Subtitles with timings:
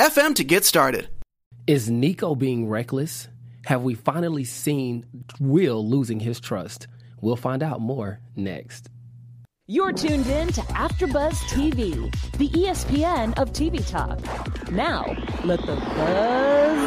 [0.00, 1.10] FM to get started.
[1.66, 3.28] Is Nico being reckless?
[3.66, 5.04] Have we finally seen
[5.38, 6.86] Will losing his trust?
[7.20, 8.88] We'll find out more next.
[9.66, 14.18] You're tuned in to AfterBuzz TV, the ESPN of TV talk.
[14.72, 15.04] Now,
[15.44, 16.80] let the buzz.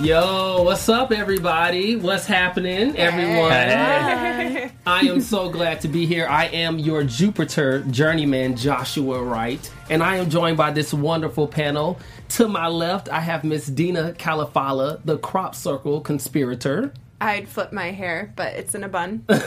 [0.00, 1.96] Yo, what's up, everybody?
[1.96, 3.50] What's happening, everyone?
[3.50, 4.70] Hey.
[4.86, 6.24] I am so glad to be here.
[6.28, 11.98] I am your Jupiter journeyman, Joshua Wright, and I am joined by this wonderful panel.
[12.28, 16.92] To my left, I have Miss Dina Califala, the Crop Circle conspirator.
[17.20, 19.24] I'd flip my hair, but it's in a bun.
[19.28, 19.42] next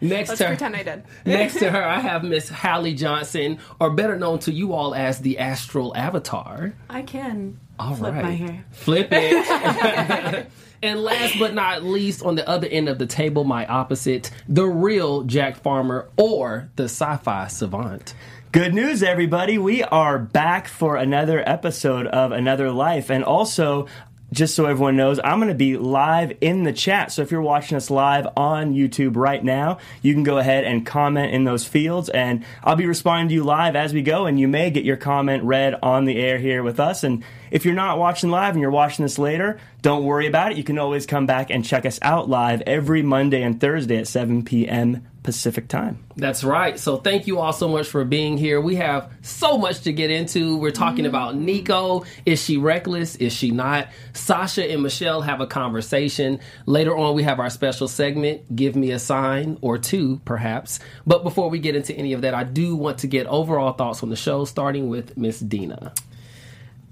[0.00, 1.02] Let's to pretend I did.
[1.26, 5.18] next to her, I have Miss Hallie Johnson, or better known to you all as
[5.20, 6.72] the Astral Avatar.
[6.88, 8.24] I can All flip right.
[8.24, 8.64] my hair.
[8.70, 10.46] Flip it.
[10.82, 14.64] and last but not least, on the other end of the table, my opposite, the
[14.66, 18.14] real Jack Farmer or the sci-fi savant.
[18.52, 19.58] Good news, everybody.
[19.58, 23.10] We are back for another episode of Another Life.
[23.10, 23.86] And also,
[24.32, 27.12] just so everyone knows, I'm going to be live in the chat.
[27.12, 30.84] So if you're watching us live on YouTube right now, you can go ahead and
[30.84, 32.08] comment in those fields.
[32.08, 34.26] And I'll be responding to you live as we go.
[34.26, 37.04] And you may get your comment read on the air here with us.
[37.04, 37.24] And
[37.56, 40.58] if you're not watching live and you're watching this later, don't worry about it.
[40.58, 44.06] You can always come back and check us out live every Monday and Thursday at
[44.06, 45.06] 7 p.m.
[45.22, 46.04] Pacific time.
[46.16, 46.78] That's right.
[46.78, 48.60] So thank you all so much for being here.
[48.60, 50.58] We have so much to get into.
[50.58, 51.06] We're talking mm-hmm.
[51.06, 52.04] about Nico.
[52.26, 53.16] Is she reckless?
[53.16, 53.88] Is she not?
[54.12, 56.40] Sasha and Michelle have a conversation.
[56.66, 60.78] Later on, we have our special segment, Give Me a Sign, or two, perhaps.
[61.06, 64.02] But before we get into any of that, I do want to get overall thoughts
[64.02, 65.94] on the show, starting with Miss Dina.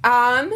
[0.04, 0.52] Um,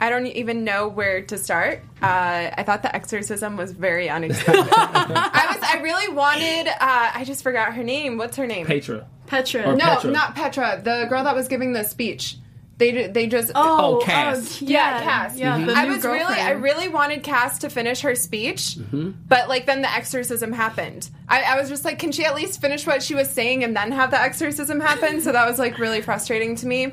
[0.00, 1.82] I don't even know where to start.
[2.02, 4.68] Uh, I thought the exorcism was very unexpected.
[4.72, 5.62] I was.
[5.62, 6.68] I really wanted.
[6.68, 8.16] Uh, I just forgot her name.
[8.16, 8.66] What's her name?
[8.66, 9.06] Petra.
[9.26, 9.62] Petra.
[9.72, 10.10] Or- no, Petra.
[10.10, 10.80] not Petra.
[10.82, 12.36] The girl that was giving the speech.
[12.80, 13.52] They they just.
[13.54, 14.60] Oh, Oh, Cass.
[14.60, 15.36] uh, Yeah, Cass.
[15.36, 15.66] Yeah, Mm-hmm.
[15.66, 16.24] the I new was really.
[16.34, 19.10] I really wanted Cass to finish her speech, Mm-hmm.
[19.28, 21.08] but like then the exorcism happened.
[21.28, 23.76] I, I was just like, can she at least finish what she was saying and
[23.76, 25.20] then have the exorcism happen?
[25.20, 26.92] so that was like really frustrating to me.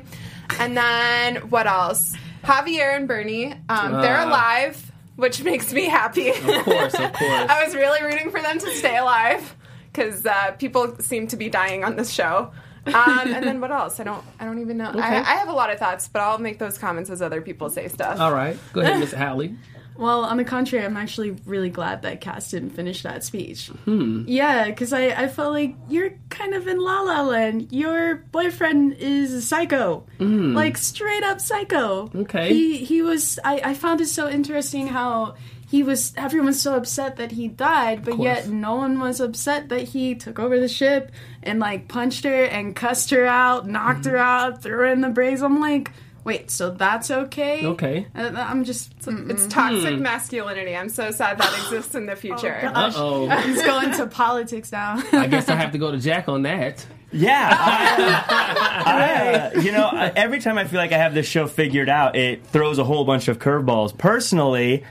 [0.60, 2.14] And then what else?
[2.44, 4.28] Javier and Bernie, um, they're Ah.
[4.28, 6.28] alive, which makes me happy.
[6.30, 7.14] Of course, of course.
[7.50, 9.56] I was really rooting for them to stay alive
[9.92, 12.52] because uh, people seem to be dying on this show.
[12.94, 14.00] Um, and then what else?
[14.00, 14.24] I don't.
[14.40, 14.92] I don't even know.
[14.94, 17.70] I, I have a lot of thoughts, but I'll make those comments as other people
[17.70, 18.20] say stuff.
[18.20, 18.58] All right.
[18.72, 19.54] Go ahead, Miss Hallie.
[19.96, 23.66] Well, on the contrary, I'm actually really glad that Cass didn't finish that speech.
[23.84, 24.22] Hmm.
[24.28, 27.72] Yeah, because I, I felt like you're kind of in La La Land.
[27.72, 32.10] Your boyfriend is a psycho, like straight up psycho.
[32.14, 32.48] Okay.
[32.54, 33.40] He he was.
[33.42, 35.34] I I found it so interesting how.
[35.68, 36.12] He was.
[36.16, 40.38] everyone's so upset that he died, but yet no one was upset that he took
[40.38, 41.12] over the ship
[41.42, 44.10] and like punched her and cussed her out, knocked Hmm.
[44.12, 45.42] her out, threw her in the braze.
[45.42, 45.90] I'm like,
[46.24, 47.64] wait, so that's okay?
[47.66, 48.06] Okay.
[48.14, 48.98] Uh, I'm just.
[49.00, 49.30] mm-mm.
[49.30, 50.74] It's toxic masculinity.
[50.74, 52.58] I'm so sad that exists in the future.
[52.62, 52.94] gosh.
[52.96, 55.02] Oh, He's going to politics now.
[55.12, 56.84] I guess I have to go to Jack on that.
[57.10, 61.88] Yeah, I, I, you know, every time I feel like I have this show figured
[61.88, 63.96] out, it throws a whole bunch of curveballs.
[63.96, 64.84] Personally,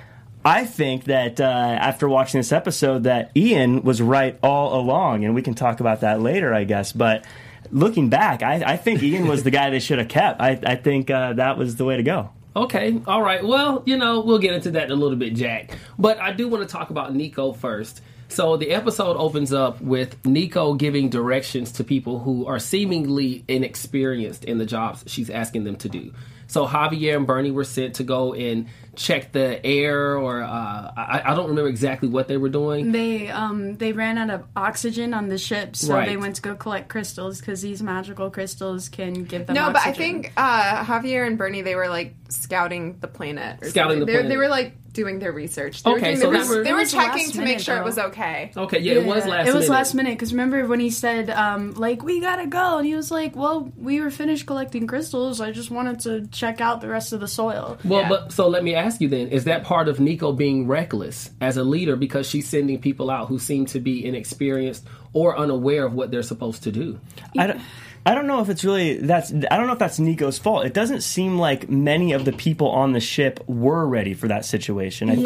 [0.45, 5.35] I think that uh, after watching this episode, that Ian was right all along, and
[5.35, 6.93] we can talk about that later, I guess.
[6.93, 7.25] But
[7.71, 10.41] looking back, I, I think Ian was the guy they should have kept.
[10.41, 12.29] I, I think uh, that was the way to go.
[12.55, 13.45] Okay, all right.
[13.45, 15.77] Well, you know, we'll get into that in a little bit, Jack.
[15.99, 18.01] But I do want to talk about Nico first.
[18.29, 24.43] So the episode opens up with Nico giving directions to people who are seemingly inexperienced
[24.43, 26.13] in the jobs she's asking them to do.
[26.47, 31.21] So Javier and Bernie were sent to go and check the air, or uh, I,
[31.25, 32.91] I don't remember exactly what they were doing.
[32.91, 36.09] they um they ran out of oxygen on the ship, so Right.
[36.09, 39.55] they went to go collect crystals because these magical crystals can give them.
[39.55, 43.61] No, but I think uh, Javier and Bernie they were like scouting the planet.
[43.61, 43.99] Or Scouting something.
[44.01, 44.29] the they, planet.
[44.29, 45.83] They were like doing their research.
[45.83, 47.77] They Okay, were doing so the they were- they were checking to make minute, sure
[47.77, 48.51] it was okay.
[48.57, 49.47] Okay, yeah, it was Yeah, last.
[49.47, 49.69] It was minute.
[49.77, 53.11] last minute because remember when he said, um, like, we gotta go, and he was
[53.11, 55.39] like, well, we were finished collecting crystals.
[55.39, 57.77] I just wanted to check out the rest of the soil.
[57.85, 58.09] Well, Yeah.
[58.09, 61.57] but so let me ask you then: Is that part of Nico being reckless as
[61.57, 65.93] a leader because she's sending people out who seem to be inexperienced or unaware of
[65.93, 66.99] what they're supposed to do?
[67.37, 67.61] I don't,
[68.05, 70.65] I don't know if it's really that's I don't know if that's Nico's fault.
[70.65, 74.45] It doesn't seem like many of the people on the ship were ready for that
[74.45, 75.09] situation.
[75.09, 75.23] I Yeah.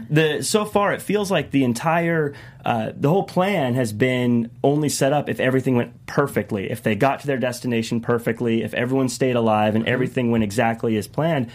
[0.00, 4.50] think the so far it feels like the entire uh, the whole plan has been
[4.64, 8.74] only set up if everything went perfectly, if they got to their destination perfectly, if
[8.74, 11.48] everyone stayed alive and everything went exactly as planned.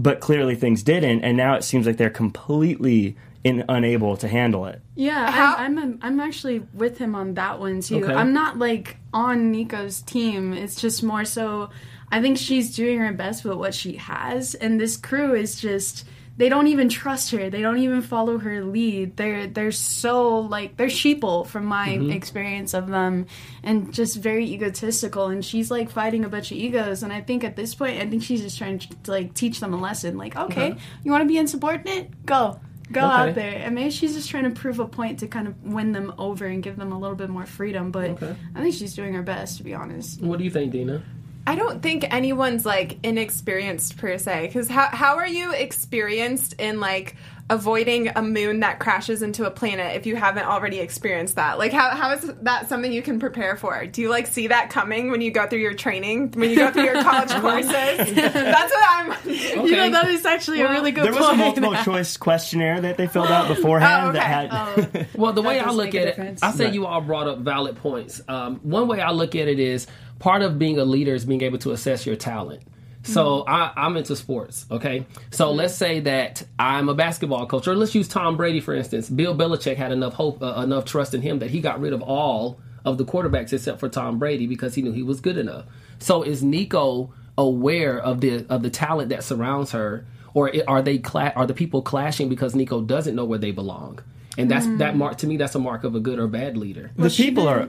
[0.00, 4.66] But clearly things didn't, and now it seems like they're completely in, unable to handle
[4.66, 4.80] it.
[4.94, 8.04] Yeah, How- I'm, I'm I'm actually with him on that one too.
[8.04, 8.14] Okay.
[8.14, 10.52] I'm not like on Nico's team.
[10.52, 11.70] It's just more so
[12.12, 16.06] I think she's doing her best with what she has and this crew is just
[16.40, 17.50] they don't even trust her.
[17.50, 19.16] They don't even follow her lead.
[19.16, 22.10] They're they're so like they're sheeple from my Mm-hmm.
[22.12, 23.26] experience of them
[23.62, 27.44] and just very egotistical and she's like fighting a bunch of egos and I think
[27.44, 30.34] at this point I think she's just trying to like teach them a lesson like
[30.36, 32.24] okay, you want to be insubordinate?
[32.24, 32.58] Go.
[32.90, 33.20] Go Uh-huh.
[33.22, 33.28] Okay.
[33.30, 33.54] out there.
[33.64, 36.46] And maybe she's just trying to prove a point to kind of win them over
[36.46, 37.92] and give them a little bit more freedom.
[37.92, 38.34] But Okay.
[38.56, 40.20] I think she's doing her best, to be honest.
[40.20, 41.00] What do you think, Dina?
[41.46, 44.46] I don't think anyone's like inexperienced per se.
[44.46, 47.16] Because how how are you experienced in like
[47.48, 51.58] avoiding a moon that crashes into a planet if you haven't already experienced that?
[51.58, 53.86] Like how how is that something you can prepare for?
[53.86, 56.70] Do you like see that coming when you go through your training, when you go
[56.70, 57.72] through your college courses?
[58.14, 59.66] That's what I'm.
[59.66, 61.38] You know, that is actually a really good There was a point.
[61.38, 64.48] multiple choice questionnaire that they filled out beforehand Oh, that
[64.86, 64.98] okay.
[64.98, 65.08] had.
[65.14, 66.38] Well, the way I look at it.
[66.42, 66.74] I say Right.
[66.74, 68.20] you all brought up valid points.
[68.28, 69.86] Um, one way I look at it is
[70.20, 72.62] part of being a leader is being able to assess your talent.
[73.02, 74.66] So I, I'm into sports.
[74.70, 78.74] Okay, so let's say that I'm a basketball coach, or let's use Tom Brady for
[78.74, 79.08] instance.
[79.08, 82.02] Bill Belichick had enough hope, uh, enough trust in him that he got rid of
[82.02, 85.64] all of the quarterbacks except for Tom Brady because he knew he was good enough.
[85.98, 90.98] So is Nico aware of the of the talent that surrounds her, or are they
[90.98, 94.00] cla- are the people clashing because Nico doesn't know where they belong?
[94.38, 95.36] And that's that mark to me.
[95.36, 96.92] That's a mark of a good or bad leader.
[96.96, 97.68] the people are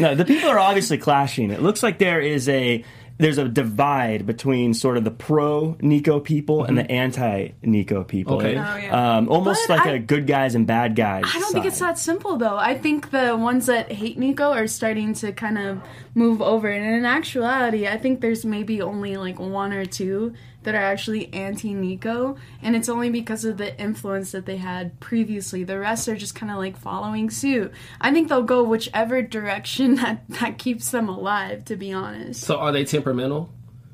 [0.00, 1.50] no, the people are obviously clashing.
[1.50, 2.84] It looks like there is a
[3.20, 8.36] there's a divide between sort of the pro Nico people and the anti Nico people.
[8.36, 8.56] Okay.
[8.56, 9.16] Oh, yeah.
[9.18, 11.24] Um, almost But like I- a good guys and bad guys.
[11.26, 12.56] I don't think it's that simple, though.
[12.56, 15.82] I think the ones that hate Nico are starting to kind of
[16.14, 16.68] move over.
[16.68, 21.32] And in actuality, I think there's maybe only like one or two that are actually
[21.32, 22.36] anti Nico.
[22.62, 25.64] And it's only because of the influence that they had previously.
[25.64, 27.72] The rest are just kind of like following suit.
[28.00, 32.42] I think they'll go whichever direction that, that keeps them alive, to be honest.
[32.42, 33.50] So are they temperamental?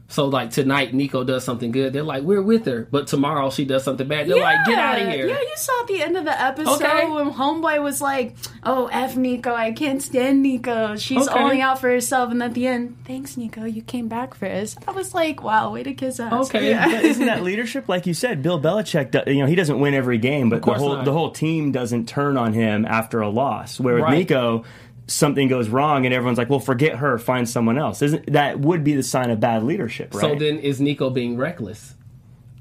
[0.08, 1.92] So like tonight, Nico does something good.
[1.92, 2.86] They're like, we're with her.
[2.90, 4.28] But tomorrow she does something bad.
[4.28, 5.26] They're like, get out of here.
[5.26, 7.10] Yeah, you saw at the end of the episode Okay.
[7.10, 10.94] when Homeboy was like, "Oh, f Nico, I can't stand Nico.
[10.96, 11.38] She's Okay.
[11.42, 14.76] only out for herself." And at the end, thanks, Nico, you came back for us.
[14.86, 16.72] I was like, "Wow, way to kiss ass." Okay.
[16.74, 17.88] But isn't that leadership?
[17.88, 19.10] Like you said, Bill Belichick.
[19.10, 21.04] do- You know, he doesn't win every game, but the whole not.
[21.04, 23.80] the whole team doesn't turn on him after a loss.
[23.80, 24.18] Where with Right.
[24.18, 24.62] Nico,
[25.06, 28.84] something goes wrong and everyone's like, "Well, forget her, find someone else." Isn't that would
[28.84, 30.20] be the sign of bad leadership, right?
[30.20, 31.94] So then is Nico being reckless?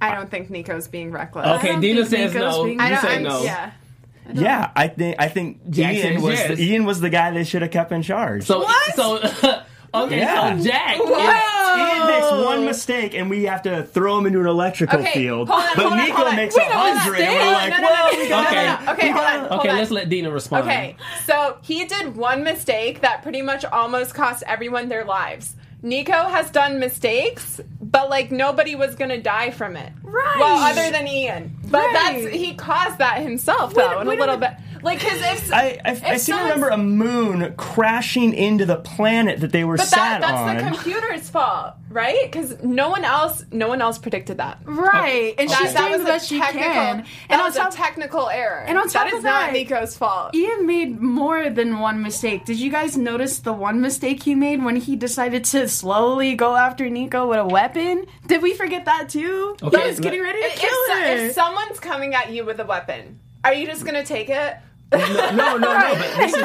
[0.02, 1.48] I don't think Nico's being reckless.
[1.60, 2.64] Okay, Dina says Nico's no.
[2.66, 3.02] being- You I don't.
[3.02, 3.44] say I'm, no.
[3.44, 3.72] Yeah.
[4.34, 6.58] yeah, I think I think Jack Ian was yes.
[6.58, 8.44] the, Ian was the guy they should have kept in charge.
[8.44, 9.20] So so
[9.94, 10.58] okay, Yeah.
[10.58, 10.96] so Jack.
[11.00, 15.12] is- Ian makes one mistake and we have to throw him into an electrical Okay,
[15.14, 15.50] field.
[15.50, 16.36] hold on, but hold on, Nico hold on.
[16.36, 18.42] makes a hold on, hundred, and we're like, No, no, no, "Whoa, no, we no,
[18.42, 18.56] Okay.
[18.56, 18.92] no, no.
[18.94, 19.40] Okay, hold on.
[19.40, 19.78] hold Okay, on.
[19.78, 20.64] let's let Dina respond.
[20.64, 20.96] Okay,
[21.26, 25.56] so he did one mistake that pretty much almost cost everyone their lives.
[25.82, 29.92] Nico has done mistakes, but like nobody was gonna die from it.
[30.02, 30.36] Right.
[30.40, 31.56] Well, other than Ian.
[31.70, 32.22] But Right.
[32.24, 34.52] that's he caused that himself though, in a wait a little bit.
[34.52, 34.62] minute.
[34.86, 39.40] Like, cause if I, I, I seem to remember a moon crashing into the planet
[39.42, 40.58] that they were But sat that, that's on.
[40.58, 42.20] the computer's fault, right?
[42.24, 44.60] Because no one else, no one else predicted that.
[44.64, 46.98] Right, and That, she's that doing was the a best she technical, can.
[46.98, 48.64] That And on was top, a technical error.
[48.68, 50.36] and on top that is of not that- Nico's fault.
[50.36, 52.46] Ian made more than one mistake.
[52.46, 56.56] Did you guys notice the one mistake he made when he decided to slowly go
[56.56, 58.06] after Nico with a weapon?
[58.28, 59.56] Did we forget that too?
[59.64, 61.06] Okay, he was getting ready to If, kill so- her.
[61.26, 64.56] if someone's coming at you with a weapon, are you just gonna take it?
[64.92, 65.00] No,
[65.34, 65.96] no, no.
[65.96, 66.42] But this is,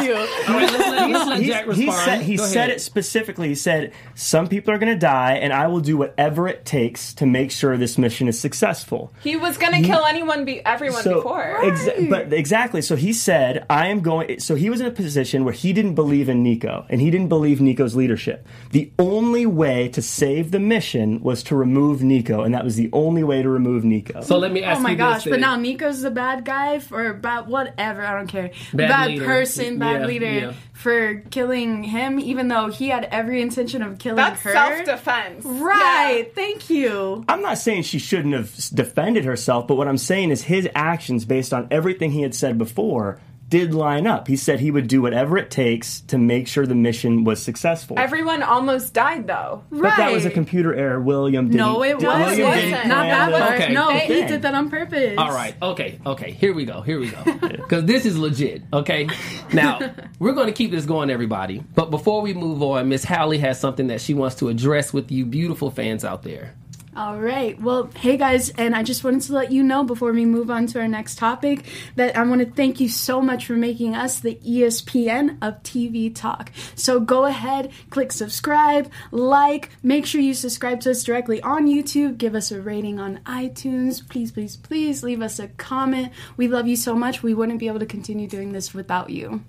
[0.49, 3.49] All right, let's let, let's let he's- Jack he said, he said it specifically.
[3.49, 7.13] He said, "Some people are going to die, and I will do whatever it takes
[7.15, 11.59] to make sure this mission is successful." He was gonna kill anyone, be everyone before.
[11.63, 12.83] exa- but exactly.
[12.83, 15.95] So he said, "I am going." So he was in a position where he didn't
[15.95, 18.47] believe in Nico, and he didn't believe Nico's leadership.
[18.71, 22.89] The only way to save the mission was to remove Nico, and that was the
[22.93, 24.23] only way to remove Nico.
[24.23, 25.17] So let me ask Oh my you gosh!
[25.17, 25.25] this.
[25.25, 25.41] But then.
[25.41, 28.03] now Nico's the bad guy for bad whatever.
[28.03, 28.51] I don't care.
[28.73, 30.53] Bad Bad, person, bad Yeah, leader yeah.
[30.73, 34.53] for killing him, even though he had every intention of killing That's her.
[34.53, 35.45] self defense.
[35.45, 36.31] Right.
[36.35, 37.25] Thank you.
[37.29, 41.25] I'm not saying she shouldn't have defended herself, but what I'm saying is his actions,
[41.25, 44.29] based on everything he had said before, did line up.
[44.29, 47.99] He said he would do whatever it takes to make sure the mission was successful.
[47.99, 49.63] Everyone almost died though.
[49.71, 49.91] right?
[49.91, 51.01] but that was a computer error.
[51.01, 51.59] William didn't.
[51.59, 52.45] No, it No, it wasn't.
[52.49, 52.87] wasn't.
[52.87, 53.61] Not that plan part.
[53.61, 53.73] Okay.
[53.75, 55.15] No, he did that on purpose.
[55.19, 55.55] All right.
[55.61, 55.99] Okay.
[56.07, 56.31] Okay.
[56.31, 56.81] Here we go.
[56.81, 57.23] Here we go.
[57.71, 58.63] Because this is legit.
[58.73, 59.09] Okay.
[59.53, 59.79] Now
[60.19, 61.63] we're going to keep this going, everybody.
[61.75, 65.11] But before we move on, Miss Hallie has something that she wants to address with
[65.13, 66.55] you, beautiful fans out there.
[66.97, 67.59] All right.
[67.61, 70.67] Well, hey guys, and I just wanted to let you know before we move on
[70.69, 74.19] to our next topic that I want to thank you so much for making us
[74.19, 76.51] the ESPN of TV talk.
[76.75, 82.19] So go ahead, click subscribe, like, make sure you subscribe to us directly on YouTube,
[82.19, 84.07] give us a rating on iTunes.
[84.09, 86.13] Please, please, please leave us a comment.
[86.37, 87.23] We love you so much.
[87.23, 89.45] We wouldn't be able to continue doing this without you.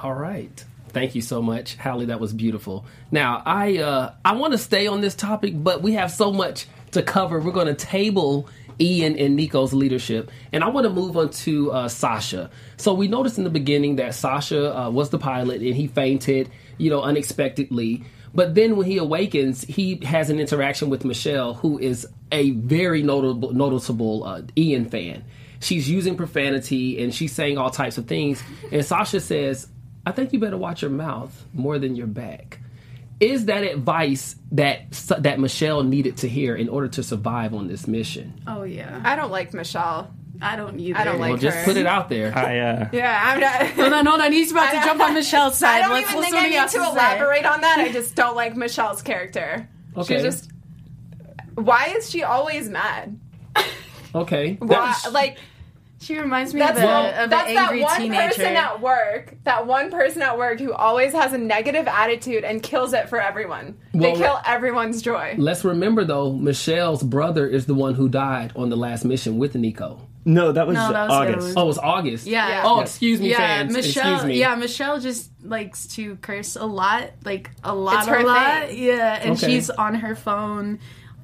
[0.00, 0.64] All right.
[0.92, 2.06] Thank you so much, Hallie.
[2.06, 2.84] That was beautiful.
[3.10, 6.66] Now, I uh, I want to stay on this topic, but we have so much
[6.92, 7.40] to cover.
[7.40, 8.48] We're going to table
[8.80, 12.50] Ian and Nico's leadership, and I want to move on to uh, Sasha.
[12.76, 16.50] So we noticed in the beginning that Sasha uh, was the pilot, and he fainted,
[16.78, 18.04] you know, unexpectedly.
[18.34, 23.02] But then when he awakens, he has an interaction with Michelle, who is a very
[23.02, 25.24] notable noticeable uh, Ian fan.
[25.60, 28.42] She's using profanity and she's saying all types of things.
[28.72, 29.68] And Sasha says,
[30.04, 32.58] I think you better watch your mouth more than your back.
[33.20, 34.90] Is that advice that
[35.20, 38.40] that Michelle needed to hear in order to survive on this mission?
[38.46, 39.00] Oh yeah.
[39.04, 40.12] I don't like Michelle.
[40.40, 40.98] I don't either.
[40.98, 41.64] I don't like Well, just her.
[41.64, 42.36] put it out there.
[42.36, 43.66] I, uh, Yeah, I'm not.
[43.76, 44.32] Hold on, hold on.
[44.32, 45.76] He's about to I- jump on Michelle's side.
[45.76, 46.90] I don't Let's even listen think I need has to say.
[46.90, 47.78] elaborate on that.
[47.78, 49.68] I just don't like Michelle's character.
[49.96, 50.16] Okay.
[50.16, 50.50] She just.
[51.54, 53.20] Why is she always mad?
[54.14, 54.54] Okay.
[54.58, 55.38] Why, That's- like
[56.02, 58.28] She reminds me that's, of, a, well, of that's an that one teenager.
[58.28, 59.34] person at work.
[59.44, 63.20] That one person at work who always has a negative attitude and kills it for
[63.20, 63.78] everyone.
[63.94, 65.36] Well, they kill everyone's joy.
[65.38, 69.54] Let's remember though, Michelle's brother is the one who died on the last mission with
[69.54, 70.08] Nico.
[70.24, 71.38] no, that was, No, that was August.
[71.46, 71.54] Rose.
[71.56, 72.26] Oh, it was August.
[72.26, 72.48] Yeah.
[72.48, 72.62] Yeah.
[72.64, 73.72] Oh, excuse me, yeah, fans.
[73.72, 74.14] Michelle.
[74.14, 74.38] excuse me.
[74.40, 78.66] Yeah, Michelle just likes to curse a lot, like a lot, It's her a lot.
[78.68, 78.82] thing.
[78.84, 79.46] Yeah, and Okay.
[79.46, 80.78] she's on her phone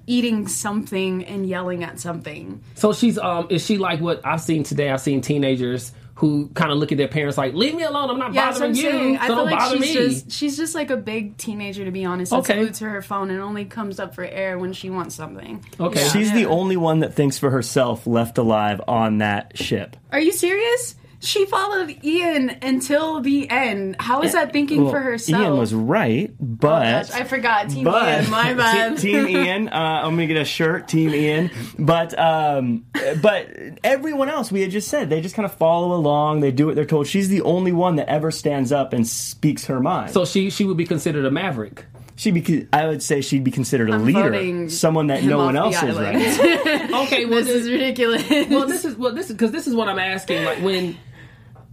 [0.09, 2.63] eating something and yelling at something.
[2.75, 4.91] So she's um is she like what I've seen today?
[4.91, 8.11] I've seen teenagers who kind of look at their parents like, "Leave me alone.
[8.11, 9.01] I'm not Yeah, that's what bothering I'm you.
[9.01, 9.17] saying.
[9.19, 11.85] So I feel don't like bother she's me." just she's just like a big teenager
[11.85, 12.33] to be honest.
[12.33, 12.59] That's Okay.
[12.61, 15.65] glued to her phone and only comes up for air when she wants something.
[15.79, 16.01] Okay.
[16.03, 16.09] Yeah.
[16.09, 19.97] She's the only one that thinks for herself left alive on that ship.
[20.11, 20.97] Are you serious?
[21.21, 23.97] She followed Ian until the end.
[23.99, 25.43] How is that thinking Well, for herself?
[25.43, 27.71] Ian was right, but Gosh, I forgot.
[27.71, 28.99] Team but Ian, my bad.
[28.99, 29.69] Te- Team Ian.
[29.69, 29.73] Uh,
[30.05, 31.51] I'm gonna get a shirt, Team Ian.
[31.79, 32.85] But um,
[33.21, 33.49] but
[33.83, 36.41] everyone else, we had just said, they just kind of follow along.
[36.41, 37.07] They do what they're told.
[37.09, 40.13] She's the only one that ever stands up and speaks her mind.
[40.13, 41.85] So she she would be considered a maverick.
[42.15, 45.57] she be, I would say she'd be considered a I'm leader, someone that no one
[45.57, 46.85] else is right.
[47.07, 48.29] Okay, well this is ridiculous.
[48.51, 50.45] well this is well this is because this is what I'm asking.
[50.45, 50.97] Like when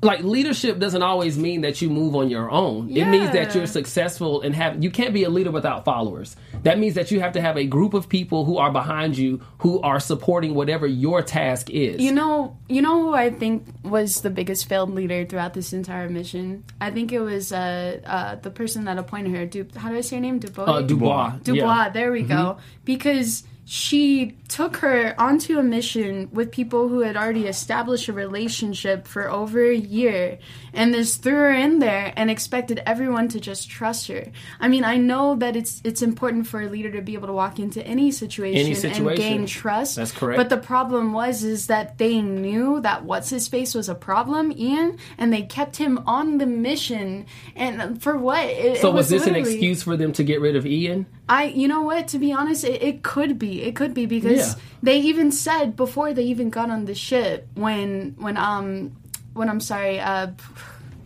[0.06, 2.90] like leadership doesn't always mean that you move on your own.
[2.90, 6.36] It means that you're successful and have you can't be a leader without followers.
[6.64, 9.42] That means that you have to have a group of people who are behind you
[9.60, 12.02] who are supporting whatever your task is.
[12.02, 16.10] You know, you know who I think was the biggest failed leader throughout this entire
[16.10, 16.64] mission.
[16.80, 19.46] I think it was uh, uh, the person that appointed her.
[19.46, 20.40] Du- how do I say her name?
[20.40, 20.64] Dubois.
[20.66, 21.32] uh, Dubois.
[21.44, 21.62] Dubois.
[21.84, 21.90] Yeah.
[21.90, 22.32] There we Mm-hmm.
[22.34, 22.58] go.
[22.86, 29.08] Because she took her onto a mission with people who had already established a relationship
[29.08, 30.38] for over a year
[30.72, 34.28] and just threw her in there and expected everyone to just trust her.
[34.60, 37.34] I mean, I know that it's it's important for a leader to be able to
[37.34, 39.96] walk into any situation, Any and gain trust.
[39.96, 40.38] That's correct.
[40.38, 44.52] But the problem was is that they knew that what's his face was a problem,
[44.52, 47.26] Ian, and they kept him on the mission.
[47.56, 48.46] And for what?
[48.46, 51.08] It, So it was this an excuse for them to get rid of Ian?
[51.28, 52.08] I, you know what?
[52.10, 53.64] To be honest, it, it could be.
[53.64, 54.62] It could be because Yeah.
[54.84, 58.96] they even said before they even got on the ship when when um
[59.34, 60.28] when I'm sorry uh.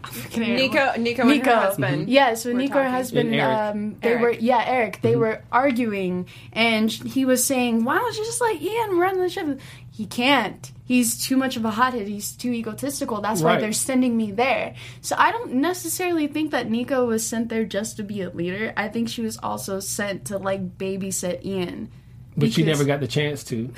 [0.02, 2.10] I'm forgetting her- Nico, Nico, and her husband.
[2.10, 3.58] Yeah, so were Nico, her husband, And Eric.
[3.60, 4.22] um, they Eric.
[4.22, 5.02] were yeah, Eric.
[5.02, 9.30] They were arguing, and he was saying, "Why don't you just let Ian run the
[9.30, 9.60] ship?"
[9.92, 10.72] He can't.
[10.90, 12.08] He's too much of a hothead.
[12.08, 13.22] He's too egotistical.
[13.22, 14.74] That's why they're sending me there.
[15.02, 18.74] So I don't necessarily think that Nico was sent there just to be a leader.
[18.76, 21.92] I think she was also sent to like babysit Ian.
[22.36, 23.72] But she never got the chance to.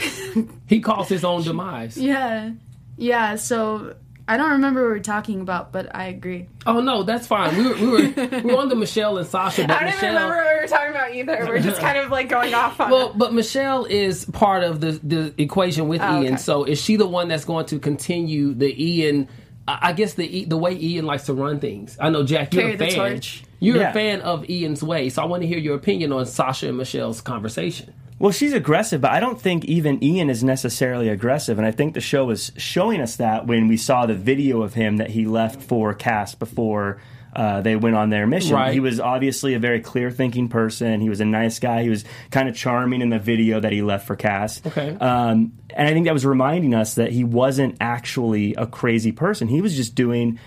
[0.68, 1.98] he caused his own demise.
[1.98, 2.52] Yeah,
[2.96, 3.36] yeah.
[3.36, 3.98] So
[4.28, 6.48] I don't remember what we were talking about, but I agree.
[6.66, 7.58] Oh no, that's fine.
[7.58, 10.10] We were we were, we were on the Michelle and Sasha, but I don't even
[10.10, 11.46] remember what we were talking about either.
[11.48, 13.18] We're just kind of like going off on Well, it.
[13.18, 16.34] but Michelle is part of the the equation with Oh, Ian.
[16.36, 16.42] okay.
[16.42, 19.28] So is she the one that's going to continue the Ian?
[19.68, 21.98] I I guess the E- the way Ian likes to run things.
[22.00, 22.96] I know Jack, you're Carry a the fan.
[23.12, 23.44] torch.
[23.60, 23.90] You're Yeah.
[23.90, 26.78] a fan of Ian's way, so I want to hear your opinion on Sasha and
[26.78, 27.94] Michelle's conversation.
[28.22, 31.58] Well, she's aggressive, but I don't think even Ian is necessarily aggressive.
[31.58, 34.76] And I think the show was showing us that when we saw the video of
[34.76, 37.02] him that he left for Cass before
[37.36, 38.56] uh, they went on their mission.
[38.56, 38.74] Right.
[38.74, 41.02] He was obviously a very clear thinking person.
[41.02, 41.82] He was a nice guy.
[41.82, 44.62] He was kind of charming in the video that he left for Cass.
[44.66, 44.96] Okay.
[45.00, 49.48] Um, and I think that was reminding us that he wasn't actually a crazy person.
[49.48, 50.40] He was just doing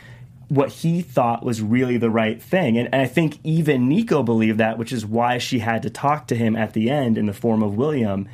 [0.48, 2.78] what he thought was really the right thing.
[2.78, 6.28] And, and I think even Nico believed that, which is why she had to talk
[6.28, 8.28] to him at the end in the form of William.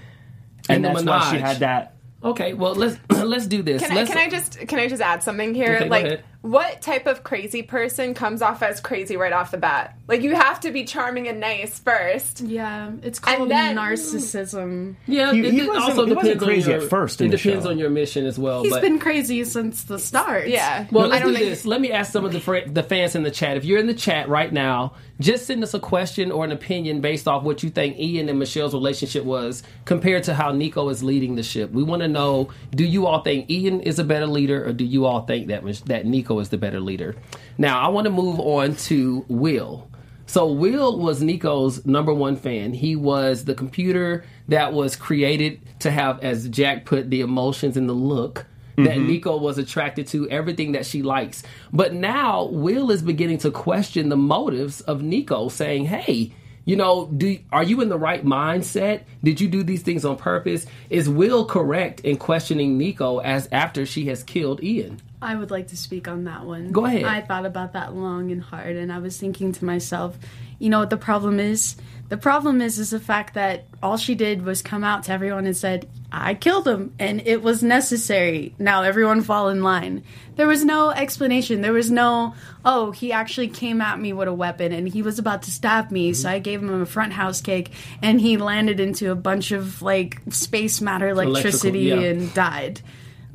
[0.69, 1.97] And And the that's why she had that.
[2.23, 3.83] Okay, well let's let's do this.
[3.83, 5.77] Can I, can I just can I just add something here?
[5.77, 6.25] Okay, go like, ahead.
[6.43, 9.95] What type of crazy person comes off as crazy right off the bat?
[10.09, 12.41] Like, you have to be charming and nice first.
[12.41, 14.97] Yeah, it's called then- narcissism.
[15.07, 17.21] Yeah, He- it, he it wasn't- also he wasn't depends crazy on your, at first
[17.21, 17.71] It the depends show.
[17.71, 18.63] on your mission as well.
[18.63, 20.49] He's but been crazy since the start.
[20.49, 20.87] Yeah.
[20.91, 21.67] Well, I let's don't do think- this.
[21.67, 23.57] Let me ask some of the fr- the fans in the chat.
[23.57, 27.01] If you're in the chat right now, just send us a question or an opinion
[27.03, 31.03] based off what you think Ian and Michelle's relationship was compared to how Nico is
[31.03, 31.71] leading the ship.
[31.73, 34.85] We want to know: Do you all think Ian is a better leader, or do
[34.85, 37.17] you all think that that Nico is the better leader?
[37.59, 39.89] Now, I want to move on to Will.
[40.27, 42.73] So Will was Nico's number one fan.
[42.73, 47.89] He was the computer that was created to have, as Jack put, the emotions and
[47.89, 48.47] the look
[48.77, 49.07] that mm-hmm.
[49.09, 51.43] Nico was attracted to, everything that she likes.
[51.73, 56.33] But now Will is beginning to question the motives of Nico, saying, "Hey."
[56.65, 59.03] You know, do are you in the right mindset?
[59.25, 60.67] Did you do these things on purpose?
[60.89, 65.01] Is Will correct in questioning Nico as after she has killed Ian?
[65.23, 66.73] I would like to speak on that one.
[66.73, 67.05] Go ahead.
[67.05, 70.19] I thought about that long and hard, and I was thinking to myself,
[70.59, 71.77] you know what the problem is?
[72.11, 75.47] The problem is, is the fact that all she did was come out to everyone
[75.47, 78.53] and said, "I killed him," and it was necessary.
[78.59, 80.03] Now everyone fall in line.
[80.35, 81.61] There was no explanation.
[81.61, 85.21] There was no, oh, he actually came at me with a weapon and he was
[85.21, 87.71] about to stab me, so I gave him a front house kick,
[88.03, 92.01] and he landed into a bunch of like space matter electricity yeah.
[92.01, 92.81] and died.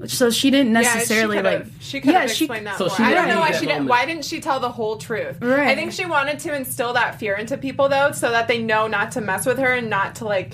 [0.07, 1.65] So she didn't necessarily yeah, she like.
[1.79, 2.95] she could yeah, have she- explained that So more.
[2.97, 3.69] she I don't know why she didn't.
[3.85, 3.89] moment.
[3.89, 5.37] Why didn't she tell the whole truth?
[5.41, 5.69] Right.
[5.69, 8.87] I think she wanted to instill that fear into people though, so that they know
[8.87, 10.53] not to mess with her and not to like.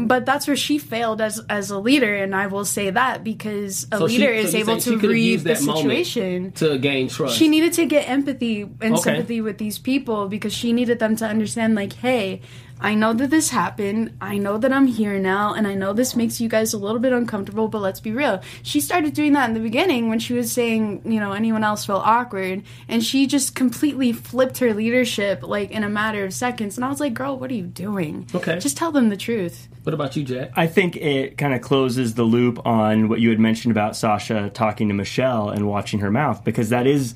[0.00, 3.86] But that's where she failed as as a leader, and I will say that because
[3.92, 6.52] a So she- leader so is able to could've read the that situation.
[6.52, 7.36] to gain trust.
[7.36, 9.02] She needed to get empathy and Okay.
[9.02, 12.40] sympathy with these people because she needed them to understand, like, hey,
[12.80, 14.16] I know that this happened.
[14.20, 17.00] I know that I'm here now, and I know this makes you guys a little
[17.00, 18.42] bit uncomfortable, but let's be real.
[18.62, 21.84] She started doing that in the beginning when she was saying, you know, anyone else
[21.84, 26.76] felt awkward, and she just completely flipped her leadership, like, in a matter of seconds.
[26.76, 28.26] And I was like, girl, what are you doing?
[28.34, 28.58] Okay.
[28.58, 29.68] Just tell them the truth.
[29.82, 30.50] What about you, Jay?
[30.54, 34.50] I think it kind of closes the loop on what you had mentioned about Sasha
[34.50, 37.14] talking to Michelle and watching her mouth because that is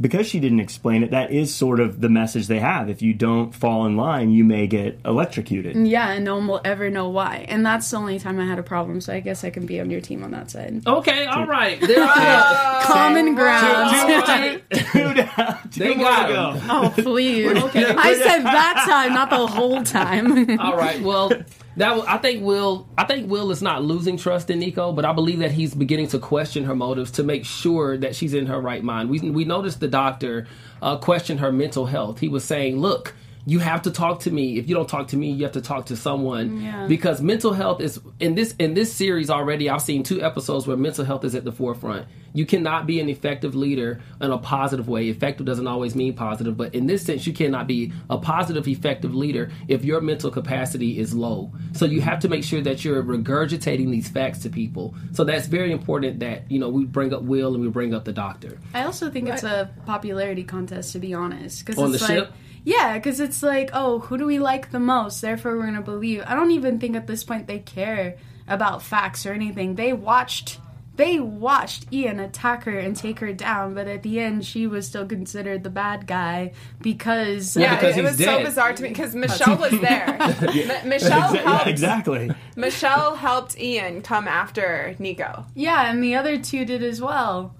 [0.00, 1.10] because she didn't explain it.
[1.10, 2.88] That is sort of the message they have.
[2.88, 5.76] If you don't fall in line, you may get electrocuted.
[5.86, 7.46] Yeah, and no one will ever know why.
[7.48, 9.80] And that's the only time I had a problem, so I guess I can be
[9.80, 10.86] on your team on that side.
[10.86, 11.78] Okay, all right.
[11.88, 12.82] There are.
[12.82, 13.66] Common ground.
[13.66, 14.62] all right.
[14.70, 16.60] Two down, two They more got go.
[16.68, 17.56] Oh, please.
[17.64, 17.84] Okay.
[17.86, 20.58] I said that time, not the whole time.
[20.60, 21.00] All right.
[21.00, 21.32] Well,
[21.78, 22.88] that I think Will.
[22.98, 26.08] I think Will is not losing trust in Nico, but I believe that he's beginning
[26.08, 29.10] to question her motives to make sure that she's in her right mind.
[29.10, 30.46] We we noticed the doctor
[30.82, 32.18] uh, question her mental health.
[32.20, 33.14] He was saying, "Look."
[33.48, 34.58] You have to talk to me.
[34.58, 36.86] If you don't talk to me, you have to talk to someone Yeah.
[36.86, 39.70] because mental health is in this in this series already.
[39.70, 42.04] I've seen two episodes where mental health is at the forefront.
[42.34, 45.08] You cannot be an effective leader in a positive way.
[45.08, 49.14] Effective doesn't always mean positive, but in this sense, you cannot be a positive, effective
[49.14, 51.50] leader if your mental capacity is low.
[51.72, 54.94] So you have to make sure that you're regurgitating these facts to people.
[55.12, 58.04] So that's very important that you know we bring up Will and we bring up
[58.04, 58.58] the doctor.
[58.74, 61.64] I also think it's a popularity contest, to be honest.
[61.64, 62.34] Cause On it's the like, ship?
[62.64, 65.20] Yeah, because it's like, oh, who do we like the most?
[65.20, 66.22] Therefore, we're going to believe.
[66.26, 68.16] I don't even think at this point they care
[68.46, 69.74] about facts or anything.
[69.76, 70.58] They watched.
[70.96, 74.84] They watched Ian attack her and take her down, but at the end, she was
[74.84, 78.72] still considered the bad guy because Yeah, Yeah, because it, it he's was so bizarre
[78.72, 80.16] to me because Michelle was there.
[80.20, 81.66] M- Michelle Exa- helped.
[81.66, 82.30] yeah, exactly.
[82.56, 85.46] Michelle helped Ian come after Nico.
[85.54, 87.54] yeah, and the other two did as well.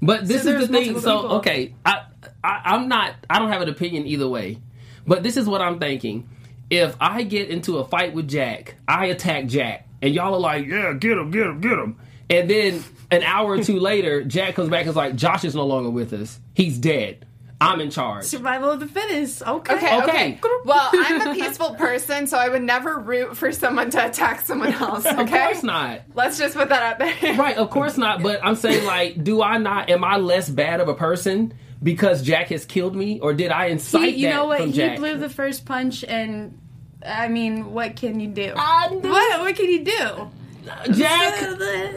[0.00, 1.00] But this So is the thing.
[1.00, 1.36] So people.
[1.38, 2.04] okay, I,
[2.42, 3.14] I I'm not.
[3.28, 4.58] I don't have an opinion either way.
[5.06, 6.28] But this is what I'm thinking.
[6.70, 10.66] If I get into a fight with Jack, I attack Jack, and y'all are like,
[10.66, 11.98] "Yeah, get him, get him, get him,"
[12.30, 15.54] and then an hour or two later, Jack comes back and is like, "Josh is
[15.54, 16.40] no longer with us.
[16.54, 17.26] He's dead.
[17.60, 19.42] I'm in charge." Survival of the fittest.
[19.42, 19.76] Okay.
[19.76, 20.02] Okay, Okay.
[20.02, 20.38] okay.
[20.64, 24.72] Well, I'm a peaceful person, so I would never root for someone to attack someone
[24.72, 25.04] else.
[25.04, 26.00] Okay, Of course not.
[26.14, 27.34] Let's just put that out there.
[27.36, 28.22] Right, of course not.
[28.22, 29.90] But I'm saying, like, do I not?
[29.90, 31.52] Am I less bad of a person
[31.84, 34.00] because Jack has killed me, or did I incite?
[34.02, 34.58] He, incite you that know what?
[34.60, 34.98] from He Jack?
[34.98, 36.58] blew the first punch, and
[37.06, 38.54] I mean, what can you do?
[38.54, 40.30] What what can you do?
[40.92, 41.34] Jack.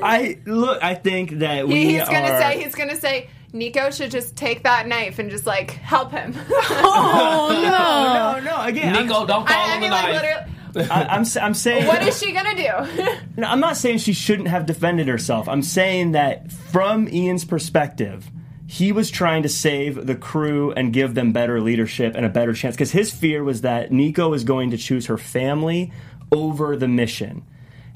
[0.04, 0.84] I look.
[0.84, 2.42] I think that we he's gonna are.
[2.42, 6.36] say he's gonna say Nico should just take that knife and just like help him.
[6.50, 7.50] Oh
[8.42, 8.42] no!
[8.44, 8.62] no, no.
[8.66, 10.22] Again, I'm- Nico, don't call I, I mean, a like knife.
[10.76, 11.88] literally, I, I'm, s- I'm saying.
[11.88, 13.14] what is she gonna do?
[13.38, 15.48] No, I'm not saying she shouldn't have defended herself.
[15.48, 18.30] I'm saying that from Ian's perspective,
[18.70, 22.54] he was trying to save the crew and give them better leadership and a better
[22.54, 25.92] chance because his fear was that Nico was going to choose her family
[26.32, 27.44] over the mission.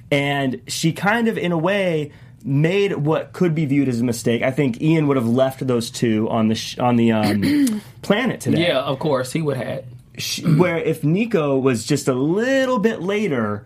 [0.10, 2.12] And she kind of, in a way,
[2.44, 4.42] made what could be viewed as a mistake.
[4.44, 8.42] I think Ian would have left those two on the sh- on the um, planet
[8.42, 9.84] today Yeah, of course he would have.
[10.18, 13.66] sh- where if Nico was just a little bit later,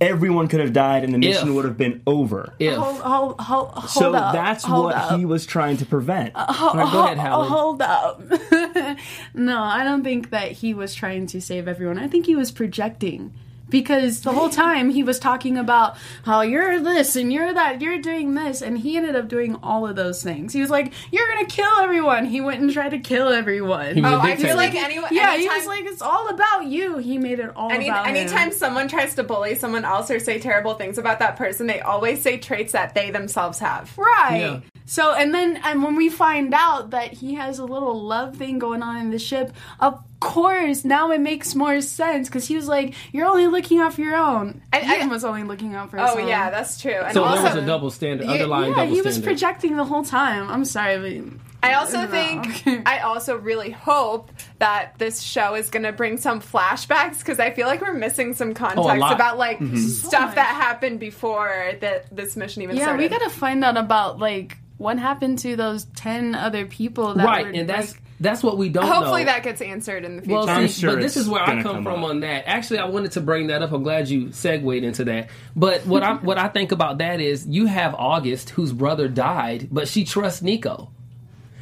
[0.00, 1.54] everyone could have died and the mission If.
[1.54, 2.54] would have been over.
[2.58, 4.32] If Hold, hold, hold, hold so up.
[4.32, 5.18] that's hold what up.
[5.18, 6.32] he was trying to prevent.
[6.34, 7.48] Uh, All right, go ahead, Howard.
[7.48, 8.22] hold up.
[9.34, 11.98] no, I don't think that he was trying to save everyone.
[11.98, 13.32] I think he was projecting.
[13.70, 17.98] Because the whole time he was talking about how you're this and you're that, you're
[18.00, 20.52] doing this, and he ended up doing all of those things.
[20.52, 22.26] He was like, You're gonna kill everyone.
[22.26, 23.94] He went and tried to kill everyone.
[23.94, 24.48] He was Oh, a I dictator.
[24.48, 25.08] feel like anyone.
[25.12, 26.98] yeah, he was like, It's all about you.
[26.98, 28.52] He made it all Any, about anytime him.
[28.56, 32.20] someone tries to bully someone else or say terrible things about that person, they always
[32.22, 33.96] say traits that they themselves have.
[33.96, 34.38] Right.
[34.40, 34.60] Yeah.
[34.90, 38.58] So and then and when we find out that he has a little love thing
[38.58, 42.66] going on in the ship, of course now it makes more sense because he was
[42.66, 45.92] like, "You're only looking out for your own." I- I- Ian was only looking out
[45.92, 46.26] for his Oh own.
[46.26, 46.90] yeah, that's true.
[47.04, 48.76] And so also, there was a double standard, Yeah, underlying yeah.
[48.84, 50.50] double He was projecting the whole time.
[50.50, 52.06] I'm sorry, but I also No.
[52.08, 57.38] think I also really hope that this show is going to bring some flashbacks because
[57.38, 58.98] I feel like we're missing some context lot.
[58.98, 59.14] Mm-hmm.
[59.14, 60.34] about like stuff much.
[60.34, 62.80] that happened before that this mission even started.
[62.80, 63.12] yeah, started.
[63.12, 67.14] we gotta find out about like what happened to those ten other people.
[67.14, 68.92] That right, were, and that's like, that's what we don't know.
[68.92, 70.34] Hopefully that gets answered in the future.
[70.34, 72.10] Well, I'm see, sure but this is where I come, come from up.
[72.10, 72.44] on that.
[72.48, 73.72] Actually, I wanted to bring that up.
[73.72, 75.28] I'm glad you segued into that.
[75.54, 79.68] But what I what I think about that is you have August, whose brother died,
[79.70, 80.90] but she trusts Nico.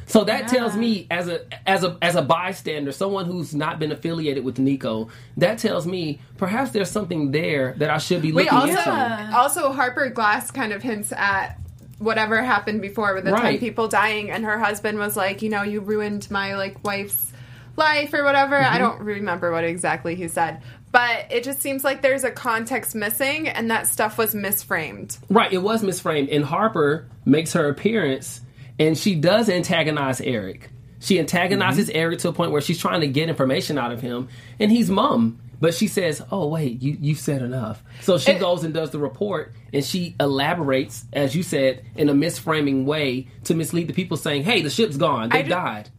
[0.05, 3.91] So that tells me, as a as a as a bystander, someone who's not been
[3.91, 8.51] affiliated with Nico, that tells me perhaps there's something there that I should be Wait,
[8.51, 9.37] looking also, into.
[9.37, 11.58] also Harper Glass kind of hints at
[11.99, 15.63] whatever happened before with the ten people dying, and her husband was like, you know,
[15.63, 17.31] you ruined my like wife's
[17.75, 18.55] life or whatever.
[18.55, 18.73] Mm-hmm.
[18.73, 22.95] I don't remember what exactly he said, but it just seems like there's a context
[22.95, 25.17] missing, and that stuff was misframed.
[25.29, 26.33] Right, it was misframed.
[26.35, 28.41] And Harper makes her appearance
[28.79, 30.71] and she does antagonize Eric.
[31.01, 34.29] She antagonizes Eric to a point where she's trying to get information out of him,
[34.59, 35.39] and he's mum.
[35.61, 38.91] But she says, "Oh wait, you you said enough." So she It- goes and does
[38.91, 43.93] the report, and she elaborates, as you said, in a misframing way to mislead the
[43.93, 45.29] people, saying, "Hey, the ship's gone.
[45.29, 45.89] They I died."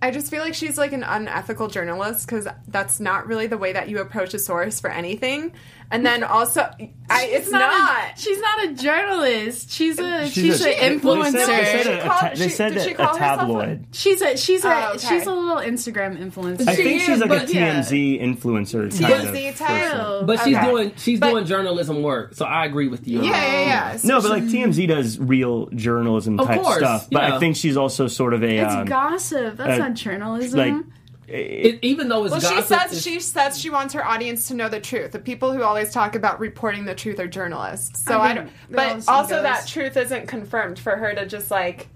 [0.00, 3.72] I just feel like she's like an unethical journalist because that's not really the way
[3.72, 5.50] that you approach a source for anything.
[5.90, 6.60] And then also,
[7.08, 8.12] I, it's She's not.
[8.14, 9.70] A, she's not a journalist.
[9.70, 11.32] She's a She's she's, a- an Well, they influencer.
[11.46, 13.86] said, they said, She a, called- ta- they said did she a, herself a- tabloid.
[13.92, 14.98] She's a she's a Oh, okay.
[14.98, 16.68] she's a little Instagram influencer.
[16.68, 17.80] I She think is, she's like a but yeah.
[17.80, 18.90] TMZ influencer.
[18.92, 19.12] TMZ kind
[19.48, 19.92] of type?
[19.92, 20.26] person.
[20.26, 20.66] But she's Okay.
[20.70, 23.22] doing she's But- doing journalism work, so I agree with you.
[23.22, 23.96] Yeah, yeah, yeah.
[23.96, 27.08] So No, but like TMZ does real journalism type course, stuff.
[27.10, 27.36] But yeah.
[27.36, 29.56] I think she's also sort of a It's um, gossip.
[29.56, 30.58] That's not journalism.
[30.58, 30.84] like
[31.30, 34.68] It, even though it's Well, she says she says she wants her audience to know
[34.70, 35.12] the truth.
[35.12, 38.02] The people who always talk about reporting the truth are journalists.
[38.02, 38.46] So I I, don't.
[38.46, 41.88] that But also also, goes- that truth isn't confirmed for her to just like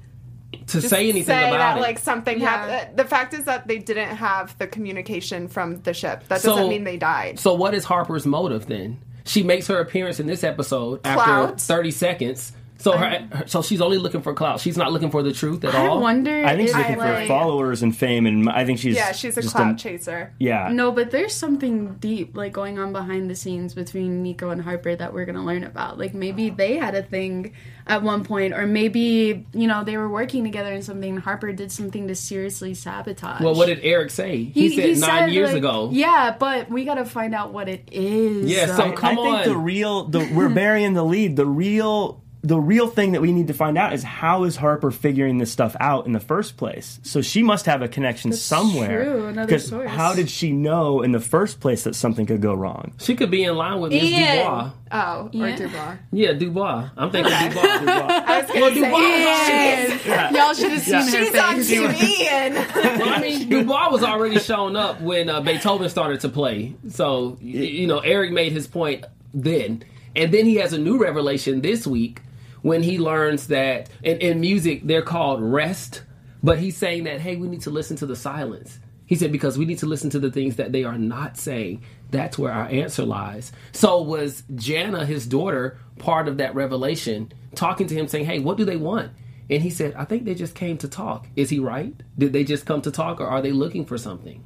[0.67, 1.81] to just say anything say about that it.
[1.81, 2.49] like something Yeah.
[2.51, 2.91] happened.
[2.99, 6.25] Uh, the fact is that they didn't have the communication from the ship.
[6.29, 7.39] That doesn't mean they died.
[7.41, 8.99] So what is Harper's motive then?
[9.25, 12.53] She makes her appearance in this episode after 30 seconds.
[12.83, 14.61] So her, her- so she's only looking for clout.
[14.61, 15.99] She's not looking for the truth at I all.
[15.99, 16.45] I wonder.
[16.45, 19.13] I think she's if, looking for like, followers and fame, and I think she's yeah,
[19.13, 20.35] she's a just clout chaser.
[20.39, 24.61] Yeah, No, but there's something deep like going on behind the scenes between Nico and
[24.61, 25.99] Harper that we're gonna learn about.
[25.99, 27.55] Like maybe they had a thing
[27.87, 31.11] at one point, or maybe you know they were working together in something.
[31.15, 33.41] and Harper did something to seriously sabotage.
[33.41, 34.45] Well, what did Eric say?
[34.45, 35.91] He, said nine years like- ago.
[35.93, 38.51] Yeah, but we gotta find out what it is.
[38.51, 41.37] Yeah, so I, come I think the real the we're burying the lead.
[41.37, 44.91] The real the real thing that we need to find out is how is Harper
[44.91, 46.99] figuring this stuff out in the first place?
[47.05, 49.05] So she must have a connection somewhere.
[49.05, 49.89] true, another 'Cause source.
[49.89, 52.93] How did she know in the first place that something could go wrong?
[52.99, 54.39] She could be in line with Miss Ian.
[54.39, 54.71] Dubois.
[54.91, 55.57] Oh, or Yeah.
[55.57, 55.95] Dubois.
[56.11, 56.89] Yeah, Dubois.
[56.97, 57.79] I'm thinking Dubois.
[57.79, 58.07] Dubois.
[58.27, 60.35] I was gonna Well, say, Dubois- Ian.
[60.35, 61.41] Y'all should have seen her she's face.
[61.41, 62.55] on Team Ian.
[62.99, 66.75] well, I mean, Dubois was already showing up when uh, Beethoven started to play.
[66.89, 69.85] So, you know, Eric made his point then.
[70.17, 72.21] And then he has a new revelation this week
[72.63, 76.03] when he learns that in, in music they're called rest.
[76.43, 78.81] But he's saying that, hey, we need to listen to the silence.
[79.07, 81.83] He said, because we need to listen to the things that they are not saying.
[82.11, 83.53] That's where our answer lies.
[83.73, 88.57] So, was Jana, his daughter, part of that revelation, talking to him, saying, hey, what
[88.57, 89.13] do they want?
[89.51, 91.27] And he said, I think they just came to talk.
[91.37, 91.95] Is he right?
[92.17, 94.43] Did they just come to talk, or are they looking for something?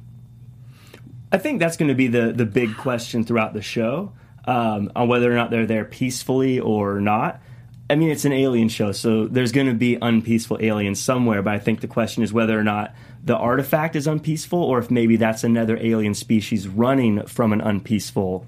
[1.31, 4.13] I think that's going to be the the big question throughout the show
[4.45, 7.41] um, on whether or not they're there peacefully or not.
[7.89, 11.41] I mean, it's an alien show, so there's going to be unpeaceful aliens somewhere.
[11.41, 14.91] But I think the question is whether or not the artifact is unpeaceful, or if
[14.91, 18.45] maybe that's another alien species running from an unpeaceful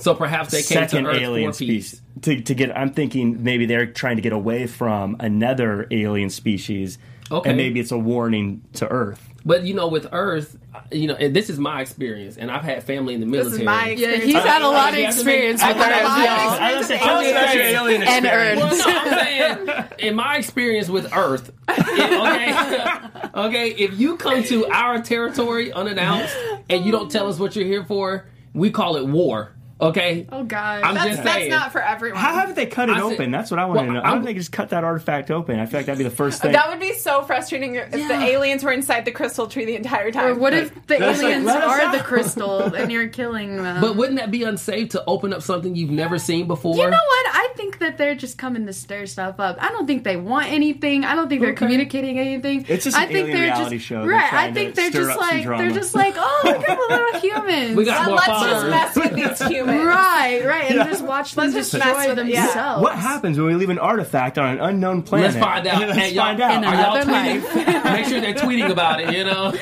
[0.00, 1.88] So perhaps they came second to Earth alien for peace.
[1.88, 2.02] species.
[2.22, 6.98] To, to get, I'm thinking maybe they're trying to get away from another alien species,
[7.30, 7.50] Okay.
[7.50, 9.27] and maybe it's a warning to Earth.
[9.48, 10.58] But you know, with Earth,
[10.92, 13.60] you know, and this is my experience, and I've had family in the This military.
[13.62, 16.24] is my Yeah, he's had a lot of I- I- experience with I- Earth, I-
[16.24, 16.50] y'all.
[16.60, 17.74] I- I was saying, And tell me about your Earth.
[17.74, 18.62] alien And experience.
[18.62, 18.84] Earth.
[18.86, 24.42] Well, no, I'm saying, in my experience with Earth, it- okay, okay, if you come
[24.44, 26.36] to our territory unannounced
[26.68, 29.52] and you don't tell us what you're here for, we call it war.
[29.80, 30.82] Okay, Oh God.
[30.82, 31.50] I'm That's, just that's saying.
[31.50, 32.18] not for everyone.
[32.20, 33.30] How haven't they cut it I said- open?
[33.30, 33.98] That's what I want Well, to know.
[34.00, 35.60] I'm- How don't they just cut that artifact open?
[35.60, 36.50] I feel like that'd be the first thing.
[36.52, 40.10] that would be so frustrating if the aliens were inside the crystal tree the entire
[40.10, 40.26] time.
[40.26, 41.92] or what if the That's aliens let us are out.
[41.92, 43.80] the crystal and you're killing them?
[43.80, 46.74] But wouldn't that be unsafe to open up something you've never seen before?
[46.74, 47.26] You know what?
[47.30, 49.58] I think that they're just coming to stir stuff up.
[49.60, 51.04] I don't think they want anything.
[51.04, 51.58] I don't think they're Okay.
[51.66, 52.64] communicating anything.
[52.68, 54.04] It's just I an think alien they're reality just, show.
[54.04, 54.32] Right.
[54.32, 57.76] I think they're just like they're just like, oh, look at the little humans.
[57.76, 58.50] We got Let- more let's fun.
[58.50, 59.67] just mess with these humans.
[59.68, 62.46] Right, right, and just watch them Let's just destroy mess with it, yeah.
[62.46, 62.82] themselves.
[62.82, 65.34] what happens when we leave an artifact on an unknown planet?
[65.34, 65.80] Let's find out.
[65.88, 66.64] Let's Hey, find out.
[66.64, 67.84] Are y'all tweeting?
[67.92, 69.14] Make sure they're tweeting about it.
[69.14, 69.52] You know.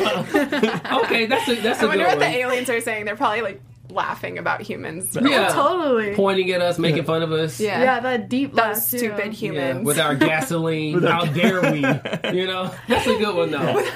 [1.02, 2.18] okay, that's a that's a I wonder what one.
[2.20, 3.04] the aliens are saying.
[3.04, 5.16] They're probably like laughing about humans.
[5.20, 5.48] Yeah.
[5.52, 6.14] Totally.
[6.14, 7.60] Pointing at us, making fun of us.
[7.60, 7.80] Yeah.
[7.82, 8.98] Yeah, that deep Those laugh, too.
[8.98, 9.86] stupid Yeah, humans.
[9.86, 11.02] with our gasoline.
[11.02, 11.78] How dare we?
[12.36, 13.86] You know, that's a good one though.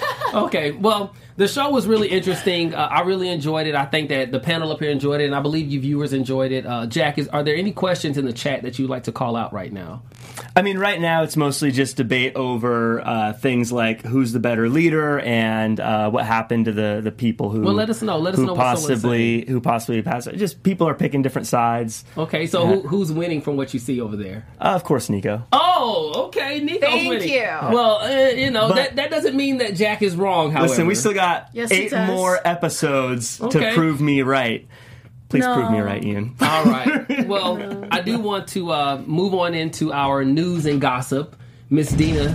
[0.46, 2.74] Okay, well, the show was really interesting.
[2.74, 3.74] Uh, I really enjoyed it.
[3.74, 6.53] I think that the panel up here enjoyed it, and I believe you viewers enjoyed
[6.53, 6.66] it.
[6.66, 9.37] Uh, Jack, is are there any questions in the chat that you'd like to call
[9.37, 10.03] out right now?
[10.55, 14.68] I mean, right now it's mostly just debate over uh, things like who's the better
[14.68, 17.62] leader and uh, what happened to the, the people who.
[17.62, 18.18] Well, let us know.
[18.18, 20.31] Let us who know possibly who possibly passed.
[20.35, 22.05] Just people are picking different sides.
[22.18, 24.46] Okay, so who, who's winning from what you see over there?
[24.61, 25.46] Uh, of course, Nico.
[25.53, 27.29] Oh, okay, Nico's Thank winning.
[27.31, 27.40] you.
[27.40, 30.50] Well, uh, you know But- that that doesn't mean that Jack is wrong.
[30.53, 33.70] However, Listen, we still got Yes, eight more episodes Okay.
[33.70, 34.66] to prove me right.
[35.28, 35.54] Please No.
[35.54, 36.34] prove me right, Ian.
[36.40, 37.26] All right.
[37.26, 41.36] Well, I do want to uh, move on into our news and gossip.
[41.68, 42.34] Miss Dina,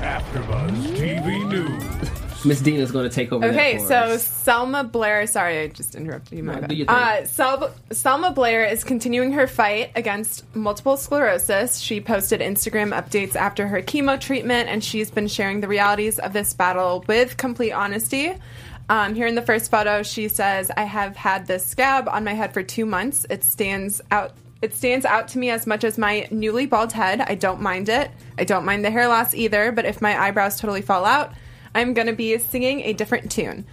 [0.00, 2.01] AfterBuzz TV News.
[2.44, 3.46] Miss Dina's going to take over.
[3.46, 4.24] Okay, so us.
[4.24, 5.26] Selma Blair.
[5.26, 6.44] Sorry, I just interrupted you.
[6.44, 6.88] My No, bad.
[6.88, 11.78] Uh, Sel- Selma Blair is continuing her fight against multiple sclerosis.
[11.78, 16.32] She posted Instagram updates after her chemo treatment, and she's been sharing the realities of
[16.32, 18.34] this battle with complete honesty.
[18.88, 22.34] Um, here in the first photo, she says, "I have had this scab on my
[22.34, 23.26] head for two months.
[23.30, 27.20] It stands out." It stands out to me as much as my newly bald head.
[27.20, 28.12] I don't mind it.
[28.38, 31.32] I don't mind the hair loss either, but if my eyebrows totally fall out,
[31.74, 33.64] I'm going to be singing a different tune.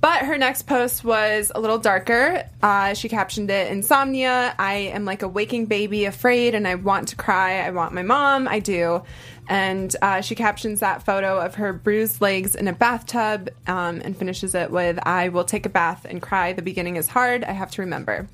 [0.00, 2.44] But her next post was a little darker.
[2.62, 4.54] Uh, she captioned it Insomnia.
[4.56, 7.60] I am like a waking baby, afraid, and I want to cry.
[7.60, 8.46] I want my mom.
[8.46, 9.02] I do.
[9.48, 14.16] And uh, she captions that photo of her bruised legs in a bathtub um, and
[14.16, 16.52] finishes it with I will take a bath and cry.
[16.52, 17.42] The beginning is hard.
[17.42, 18.28] I have to remember.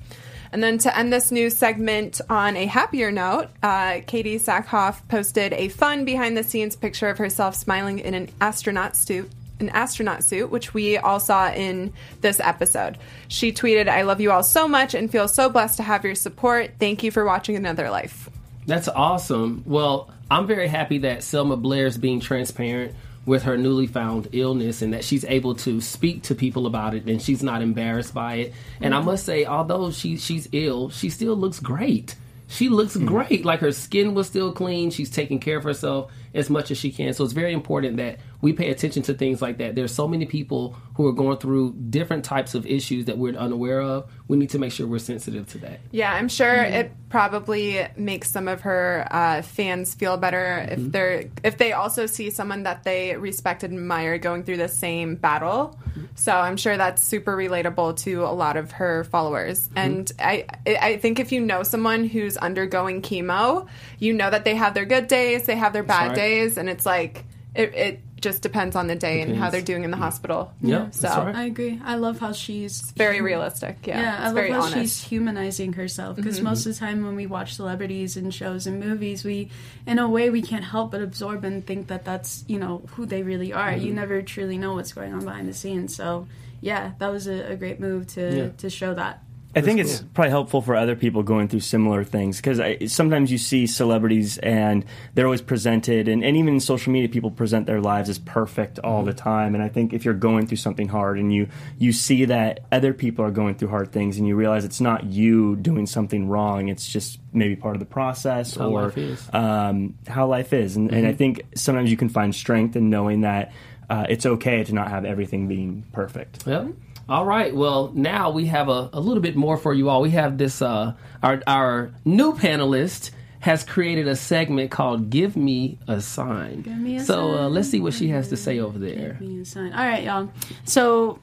[0.55, 5.51] And then to end this news segment on a happier note, uh, Katee Sackhoff posted
[5.51, 9.29] a fun behind the scenes picture of herself smiling in an astronaut suit.
[9.59, 11.91] An astronaut suit, which we all saw in
[12.21, 12.97] this episode.
[13.27, 16.15] She tweeted, I love you all so much and feel so blessed to have your
[16.15, 16.71] support.
[16.79, 18.29] Thank you for watching Another Life.
[18.65, 19.61] That's awesome.
[19.65, 24.81] Well, I'm very happy that Selma Blair is being transparent with her newly found illness
[24.81, 28.35] and that she's able to speak to people about it and she's not embarrassed by
[28.35, 28.53] it.
[28.81, 29.07] And I mm-hmm.
[29.07, 32.15] must say, although she she's ill, she still looks great.
[32.47, 33.07] She looks mm-hmm.
[33.07, 33.45] great.
[33.45, 34.91] Like her skin was still clean.
[34.91, 37.13] She's taking care of herself as much as she can.
[37.13, 39.75] So it's very important that we pay attention to things like that.
[39.75, 43.81] There's so many people who are going through different types of issues that we're unaware
[43.81, 44.11] of.
[44.27, 45.79] We need to make sure we're sensitive to that.
[45.91, 46.73] Yeah, I'm sure mm-hmm.
[46.73, 50.89] it probably makes some of her uh, fans feel better if mm-hmm.
[50.89, 55.15] they're if they also see someone that they respect and admire going through the same
[55.15, 55.79] battle.
[55.89, 56.05] Mm-hmm.
[56.15, 59.69] So I'm sure that's super relatable to a lot of her followers.
[59.75, 63.67] And I I think if you know someone who's undergoing chemo,
[63.99, 66.15] you know that they have their good days, they have their bad right.
[66.15, 66.24] days,
[66.57, 67.73] and it's like it.
[67.75, 70.51] it just depends on the day and how they're doing in the hospital.
[70.59, 71.35] Yeah, So right.
[71.35, 71.79] I agree.
[71.83, 73.85] I love how she's very realistic.
[73.85, 74.71] Yeah, Yeah, I love very how honest.
[74.73, 74.81] Mm-hmm.
[74.81, 78.79] she's humanizing herself because most of the time when we watch celebrities and shows and
[78.79, 79.51] movies, we,
[79.85, 83.05] in a way, we can't help but absorb and think that that's you know who
[83.05, 83.73] they really are.
[83.73, 83.95] You Mm-hmm.
[83.95, 85.95] never truly know what's going on behind the scenes.
[85.95, 86.27] So,
[86.61, 88.49] yeah, that was a, a great move to Yeah.
[88.57, 89.21] to show that.
[89.55, 92.59] I think it's probably helpful for other people going through similar things because
[92.91, 97.31] sometimes you see celebrities and they're always presented, and, and even in social media, people
[97.31, 99.55] present their lives as perfect all the time.
[99.55, 101.47] And I think if you're going through something hard and you
[101.79, 105.05] you see that other people are going through hard things, and you realize it's not
[105.05, 109.29] you doing something wrong, it's just maybe part of the process How or life is.
[109.33, 110.75] um, how life is.
[110.75, 113.53] And, and I think sometimes you can find strength in knowing that
[113.89, 116.45] uh, it's okay to not have everything being perfect.
[116.47, 116.67] Yep.
[117.07, 117.55] All right.
[117.55, 120.01] Well, now we have a, a little bit more for you all.
[120.01, 120.61] We have this.
[120.61, 126.77] Uh, our our new panelist has created a segment called "Give Me a Sign." Give
[126.77, 129.17] me a so Uh, let's see what she has to say over there.
[129.19, 129.71] Give me a sign.
[129.73, 130.31] All right, y'all.
[130.63, 131.19] So,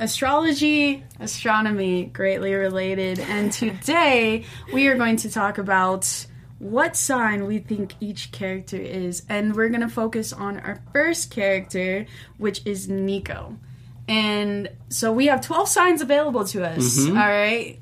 [0.00, 3.20] astrology, astronomy, greatly related.
[3.20, 6.26] And today we are going to talk about
[6.58, 9.22] what sign we think each character is.
[9.28, 12.06] And we're going to focus on our first character,
[12.38, 13.56] which is Niko.
[14.08, 16.98] And so we have 12 signs available to us.
[16.98, 17.16] Mm-hmm.
[17.16, 17.78] all right.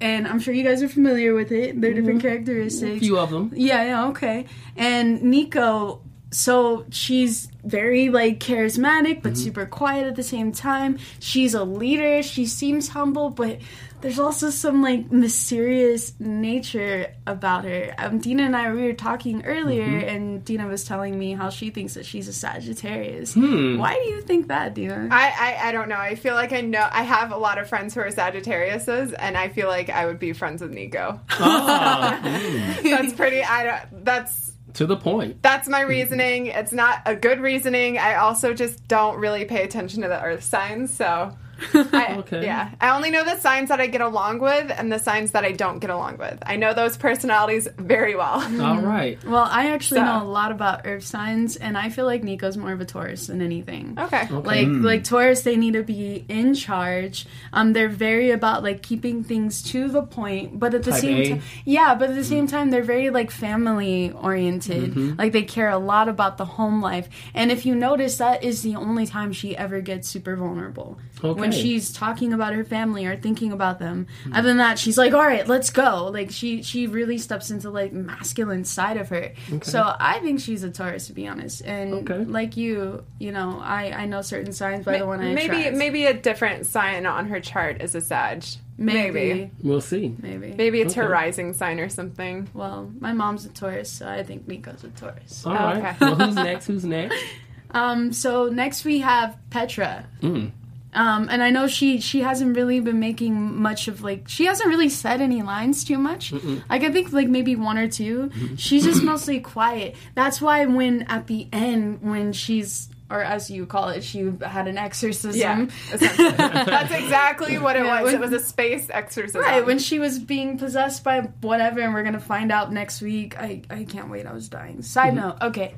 [0.00, 1.80] And I'm sure you guys are familiar with it.
[1.80, 2.00] They're mm-hmm.
[2.00, 2.96] different characteristics.
[2.96, 3.52] A few of them.
[3.54, 4.46] Yeah, yeah, okay.
[4.76, 9.42] And Niko, so she's very like charismatic but mm-hmm.
[9.42, 10.98] super quiet at the same time.
[11.20, 12.22] She's a leader.
[12.22, 13.58] She seems humble, but
[14.04, 17.94] there's also some like mysterious nature about her.
[17.96, 20.08] Um, Dena and I we were talking earlier, mm-hmm.
[20.08, 23.32] and Dena was telling me how she thinks that she's a Sagittarius.
[23.32, 23.78] Hmm.
[23.78, 25.08] Why do you think that, Dena?
[25.10, 25.96] I, I I don't know.
[25.96, 26.86] I feel like I know.
[26.92, 30.18] I have a lot of friends who are Sagittariuses, and I feel like I would
[30.18, 31.18] be friends with Niko.
[31.30, 32.90] Ah, hmm.
[32.90, 33.42] that's pretty.
[33.42, 34.04] I don't.
[34.04, 35.42] That's To the point.
[35.42, 36.48] that's my reasoning.
[36.48, 37.96] It's not a good reasoning.
[37.96, 41.34] I also just don't really pay attention to the Earth signs, so.
[41.74, 42.44] I, Okay.
[42.44, 45.44] Yeah, I only know the signs that I get along with and the signs that
[45.44, 46.38] I don't get along with.
[46.46, 48.40] I know those personalities very well.
[48.62, 49.22] All right.
[49.24, 52.56] Well, I actually So- know a lot about earth signs, and I feel like Niko's
[52.56, 53.96] more of a Taurus than anything.
[53.98, 54.28] Okay.
[54.28, 54.84] Like hmm.
[54.84, 57.26] like Taurus, they need to be in charge.
[57.52, 61.28] Um, they're very about like keeping things to the point, but at the Type same
[61.28, 62.28] time, yeah, but at the hmm.
[62.28, 64.90] same time, they're very like family oriented.
[64.90, 65.18] Mm-hmm.
[65.18, 67.08] Like they care a lot about the home life.
[67.34, 70.98] And if you notice, that is the only time she ever gets super vulnerable
[71.44, 74.06] when she's talking about her family or thinking about them.
[74.32, 77.70] Other than that, she's like, "All right, let's go." Like she she really steps into
[77.70, 79.32] like masculine side of her.
[79.62, 81.62] So I think she's a Taurus to be honest.
[81.64, 82.24] And Okay.
[82.24, 85.76] like you, you know, I I know certain signs by the one I maybe attract.
[85.76, 88.44] maybe a different sign on her chart is a Sag.
[88.76, 90.16] maybe We'll see.
[90.20, 90.52] maybe.
[90.56, 92.48] Maybe it's her rising sign or something.
[92.54, 95.46] Well, my mom's a Taurus, so I think Niko's a Taurus.
[95.46, 95.76] All right.
[95.76, 95.96] Okay.
[96.00, 96.66] Well, who's next?
[96.66, 97.16] Who's next?
[97.70, 100.06] Um, so next we have Petra.
[100.22, 100.52] Mm.
[100.94, 104.68] Um, and I know she she hasn't really been making much of like she hasn't
[104.68, 106.32] really said any lines too much.
[106.32, 108.54] Like I think like maybe one or 2 Mm-hmm.
[108.56, 109.96] She's just mostly quiet.
[110.14, 114.66] That's why when at the end when she's or as you call it, she had
[114.66, 115.38] an exorcism.
[115.38, 115.66] Yeah,
[115.98, 118.04] that's exactly what it Yeah, was.
[118.12, 119.42] when- it was a space exorcism.
[119.42, 123.38] Right, when she was being possessed by whatever, and we're gonna find out next week.
[123.38, 124.80] I, I can't wait, I was dying.
[124.82, 125.74] Side note, okay,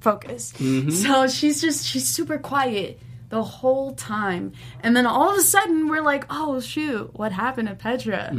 [0.00, 0.52] focus.
[1.02, 3.00] So she's just, she's super quiet
[3.30, 4.52] the whole time.
[4.80, 8.30] And then all of a sudden, we're like, oh shoot, what happened to Petra?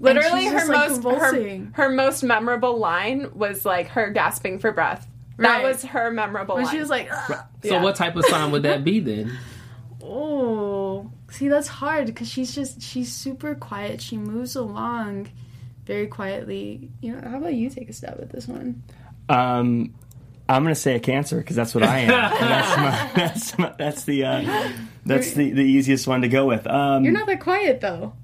[0.00, 4.70] Literally, her just, like, most her, her most memorable line was like her gasping for
[4.72, 5.08] breath.
[5.38, 5.64] That Right.
[5.64, 6.74] was her memorable When line.
[6.74, 7.82] she was like, "Ugh." So, Yeah.
[7.82, 9.32] what type of sign would that be then?
[10.02, 14.00] oh, see, that's hard because she's just, she's super quiet.
[14.00, 15.28] She moves along
[15.86, 16.90] very quietly.
[17.00, 18.82] You know, how about you take a stab at this one?
[19.28, 19.94] Um,
[20.48, 22.08] I'm gonna say a cancer because that's what I am.
[22.08, 24.72] that's my, that's my, that's the uh,
[25.06, 26.66] that's the, the easiest one to go with.
[26.66, 28.14] Um, You're not that quiet though.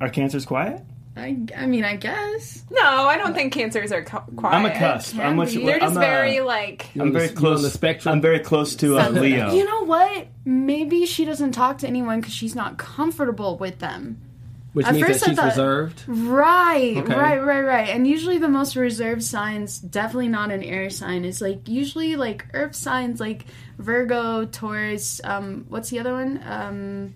[0.00, 0.82] are cancers quiet?
[1.18, 2.64] I, I mean, I guess.
[2.70, 4.54] no, I don't think cancers are co- quiet.
[4.54, 5.18] I'm a cusp.
[5.18, 5.64] I'm what be.
[5.66, 6.90] They're just I'm very A, like.
[6.98, 8.14] I'm very close on the spectrum.
[8.14, 9.52] I'm very close to uh, Leo.
[9.52, 10.28] You know what?
[10.44, 14.20] Maybe she doesn't talk to anyone because she's not comfortable with them.
[14.74, 16.02] Which At means that first I she's thought- reserved.
[16.06, 17.14] Right, Okay.
[17.14, 17.88] right, right, right.
[17.88, 21.24] And usually the most reserved signs, definitely not an air sign.
[21.24, 23.46] It's like usually like earth signs like
[23.78, 26.40] Virgo, Taurus, um, what's the other one?
[26.46, 27.14] Um,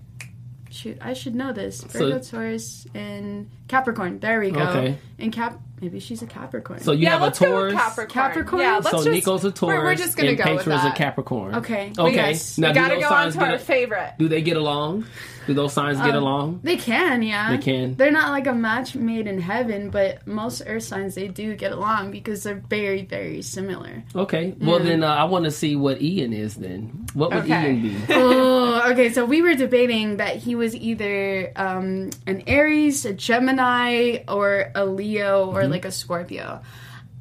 [0.71, 1.83] shoot, I should know this.
[1.85, 4.19] Virgo, Taurus, and Capricorn.
[4.21, 4.61] There we go.
[4.63, 4.99] Okay.
[5.19, 6.81] And Cap, maybe she's a Capricorn.
[6.81, 7.75] So you Yeah, have a let's go with Taurus.
[7.75, 8.09] Capricorn.
[8.09, 8.63] Capricorn?
[8.63, 9.77] Yeah, let's So just, Niko's a Taurus.
[9.79, 10.95] We're, we're just gonna and go with that.
[10.95, 11.55] a Capricorn.
[11.57, 11.93] Okay.
[11.99, 12.15] Okay.
[12.15, 12.57] Yes.
[12.59, 14.15] Now, we do gotta go on signs to our a- favorite.
[14.19, 15.05] Do they get along?
[15.47, 16.61] Do those signs get along?
[16.63, 17.51] They can, yeah.
[17.57, 17.95] They can.
[17.97, 21.73] They're not like a match made in heaven, but most earth signs they do get
[21.73, 24.05] along because they're very, very similar.
[24.15, 24.55] Okay.
[24.61, 26.55] Well, then uh, I want to see what Ian is.
[26.55, 27.73] Then what would Okay.
[27.73, 27.97] Ian be?
[28.11, 29.11] oh, okay.
[29.13, 34.85] So we were debating that he was either um, an Aries, a Gemini, or a
[34.85, 35.73] Leo, or Mm-hmm.
[35.73, 36.61] like a Scorpio.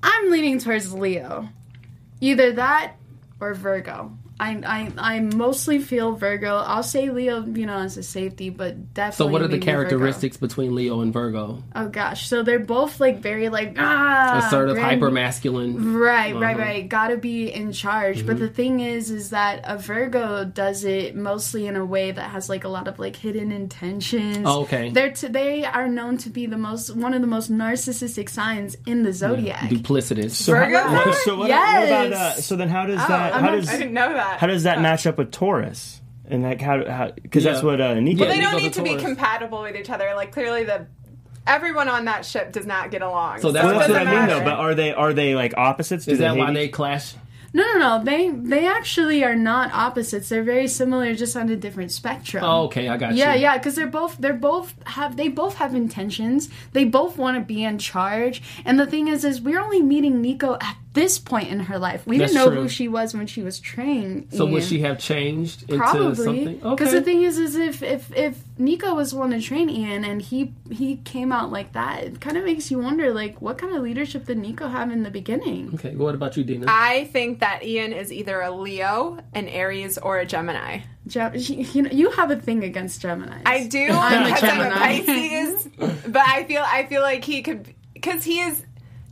[0.04, 1.50] I'm leaning towards Leo.
[2.22, 2.94] Either that
[3.40, 4.16] or Virgo.
[4.42, 6.56] I, I, I mostly feel Virgo.
[6.58, 9.16] I'll say Leo, you know, as a safety, but definitely.
[9.28, 9.72] So, what are the maybe Virgo.
[9.90, 11.64] characteristics between Leo and Virgo?
[11.76, 15.94] Oh gosh, so they're both like very like ah Assertive, grand- hyper masculine.
[15.94, 16.64] Right, right, Uh-huh.
[16.66, 16.90] right.
[16.90, 18.26] Gotta be in charge.
[18.26, 18.46] But Mm-hmm.
[18.46, 22.50] the thing is, is that a Virgo does it mostly in a way that has
[22.50, 24.40] like a lot of like hidden intentions.
[24.46, 24.90] Oh, okay.
[24.90, 28.76] They're to, they are known to be the most one of the most narcissistic signs
[28.88, 29.70] in the zodiac.
[29.70, 30.32] Duplicitous.
[30.32, 30.80] So, Virgo?
[30.80, 32.14] how- so what, what about Yes.
[32.14, 34.31] uh, so then how does Oh, that I'm how not- does I didn't know that.
[34.40, 36.02] How does that match up with Taurus?
[36.30, 38.20] And like how how because that's what uh, Niko.
[38.20, 40.12] Yeah, they don't a need to be compatible with each other.
[40.16, 40.88] Like clearly, the
[41.48, 43.42] everyone on that ship does not get along.
[43.42, 44.40] So that's Well, it that's what I mean matter.
[44.40, 44.46] though.
[44.46, 46.06] But are they are they like opposites?
[46.06, 47.16] Do Is that why each- they clash?
[47.54, 48.04] no, no, no.
[48.06, 50.30] They they actually are not opposites.
[50.30, 52.46] They're very similar, just on a different spectrum.
[52.46, 53.42] Oh, okay, I got Yeah, you.
[53.42, 56.48] yeah, because they're both they're both have they both have intentions.
[56.72, 58.42] They both want to be in charge.
[58.64, 62.06] And the thing is, is we're only meeting Niko at this point in her life.
[62.06, 62.62] We That's didn't know true.
[62.64, 64.28] who she was when she was trained.
[64.34, 66.56] So would she have changed into Probably, something?
[66.56, 66.92] because Okay.
[67.00, 70.22] the thing is, is if if if Niko was the one to train Ian and
[70.22, 73.74] he he came out like that, it kind of makes you wonder, like, what kind
[73.76, 75.72] of leadership did Niko have in the beginning?
[75.76, 75.96] okay.
[75.96, 76.66] What about you, Dena?
[76.68, 80.82] I think that Ian is either a Leo, an Aries, or a Gemini.
[81.08, 83.42] Gem- you know, you have a thing against Gemini.
[83.46, 85.02] I do I'm a because I'm a Gemini.
[85.06, 85.68] Pisces,
[86.08, 88.62] but I feel I feel like he could because he is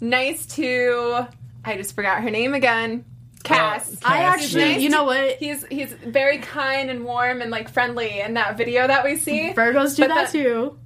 [0.01, 1.27] nice to.
[1.69, 3.05] I just forgot her name again.
[3.05, 3.97] Uh, Cass.
[4.03, 4.81] I Cass, actually, yes.
[4.81, 5.37] you know what?
[5.37, 9.53] He's he's very kind and warm and like friendly in that video that we see.
[9.53, 10.79] Virgos do But that the- too.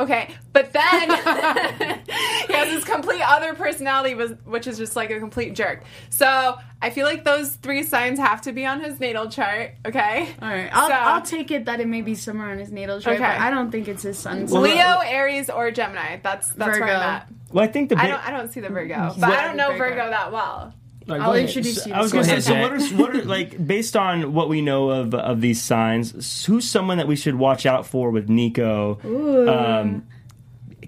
[0.00, 1.10] Okay, but then
[2.48, 5.82] he has this complete other personality, was which is just like a complete jerk.
[6.08, 9.72] So I feel like those three signs have to be on his natal chart.
[9.86, 12.72] Okay, All right, I'll, So- I'll take it that it may be somewhere on his
[12.72, 13.24] natal chart, Okay.
[13.26, 14.50] but I don't think it's his son's.
[14.50, 16.16] Leo, Aries, or Gemini.
[16.22, 17.28] That's that's where I'm at.
[17.52, 19.68] Well, I think the I don't I don't see the Virgo, but I don't know
[19.76, 19.84] Virgo.
[19.96, 20.72] Virgo that well.
[21.08, 21.48] All right, I'll go ahead.
[21.48, 21.92] introduce you.
[21.94, 24.60] I was going to say, so what are, what are like based on what we
[24.60, 26.44] know of of these signs?
[26.46, 29.02] Who's someone that we should watch out for with Niko,
[29.48, 30.06] um,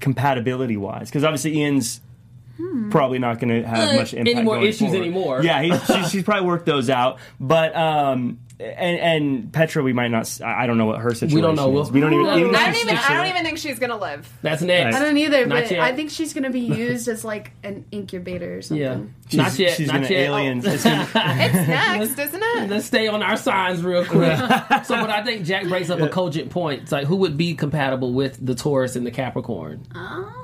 [0.00, 1.08] compatibility wise?
[1.08, 2.00] Because obviously Ian's
[2.90, 4.36] probably not going to have Uh, much impact.
[4.36, 4.96] any more going issues forward.
[5.00, 5.42] anymore.
[5.42, 7.74] Yeah, he's, she's, she's probably worked those out, but.
[7.74, 10.40] um and, and Petra, we might not.
[10.44, 11.34] I don't know what her situation.
[11.36, 11.68] We don't know.
[11.68, 11.90] Is.
[11.90, 12.26] We'll- We don't even.
[12.26, 12.38] Ooh.
[12.38, 14.32] even I don't she's even just I don't even think she's gonna live.
[14.42, 14.96] That's next.
[14.96, 15.80] I don't either, Not but yet.
[15.80, 18.82] I think she's going to be used as like an incubator or something.
[18.82, 19.00] Yeah.
[19.28, 19.76] She's, not yet.
[19.76, 20.20] She's not going yet.
[20.20, 20.58] alien.
[20.64, 22.70] it's It's next, isn't it?
[22.70, 24.36] Let's stay on our signs real quick.
[24.84, 26.82] so, but I think Jack brings up a cogent point.
[26.82, 29.86] It's like who would be compatible with the Taurus and the Capricorn?
[29.94, 30.34] Um,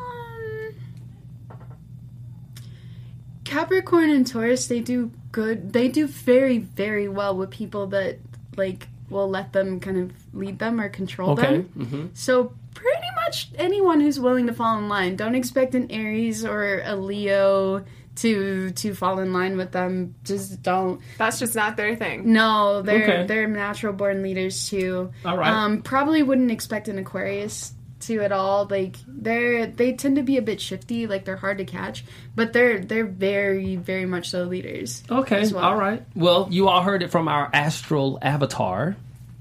[3.48, 5.72] Capricorn and Taurus, they do good.
[5.72, 8.18] They do very, very well with people that
[8.56, 11.62] like will let them kind of lead them or control Okay.
[11.62, 11.62] them.
[11.86, 15.16] hmm So pretty much anyone who's willing to fall in line.
[15.16, 17.84] Don't expect an Aries or a Leo
[18.16, 20.14] to to fall in line with them.
[20.24, 21.00] Just don't.
[21.16, 22.32] That's just not their thing.
[22.32, 23.26] No, they're Okay.
[23.26, 25.10] they're natural born leaders too.
[25.24, 25.50] All right.
[25.50, 28.66] Um, probably wouldn't expect an Aquarius to at all.
[28.70, 31.06] Like they're they tend to be a bit shifty.
[31.06, 35.02] Like they're hard to catch, but they're they're very very much so leaders.
[35.10, 35.40] Okay.
[35.40, 35.64] as well.
[35.64, 36.02] All right.
[36.14, 38.96] Well, you all heard it from our astral avatar.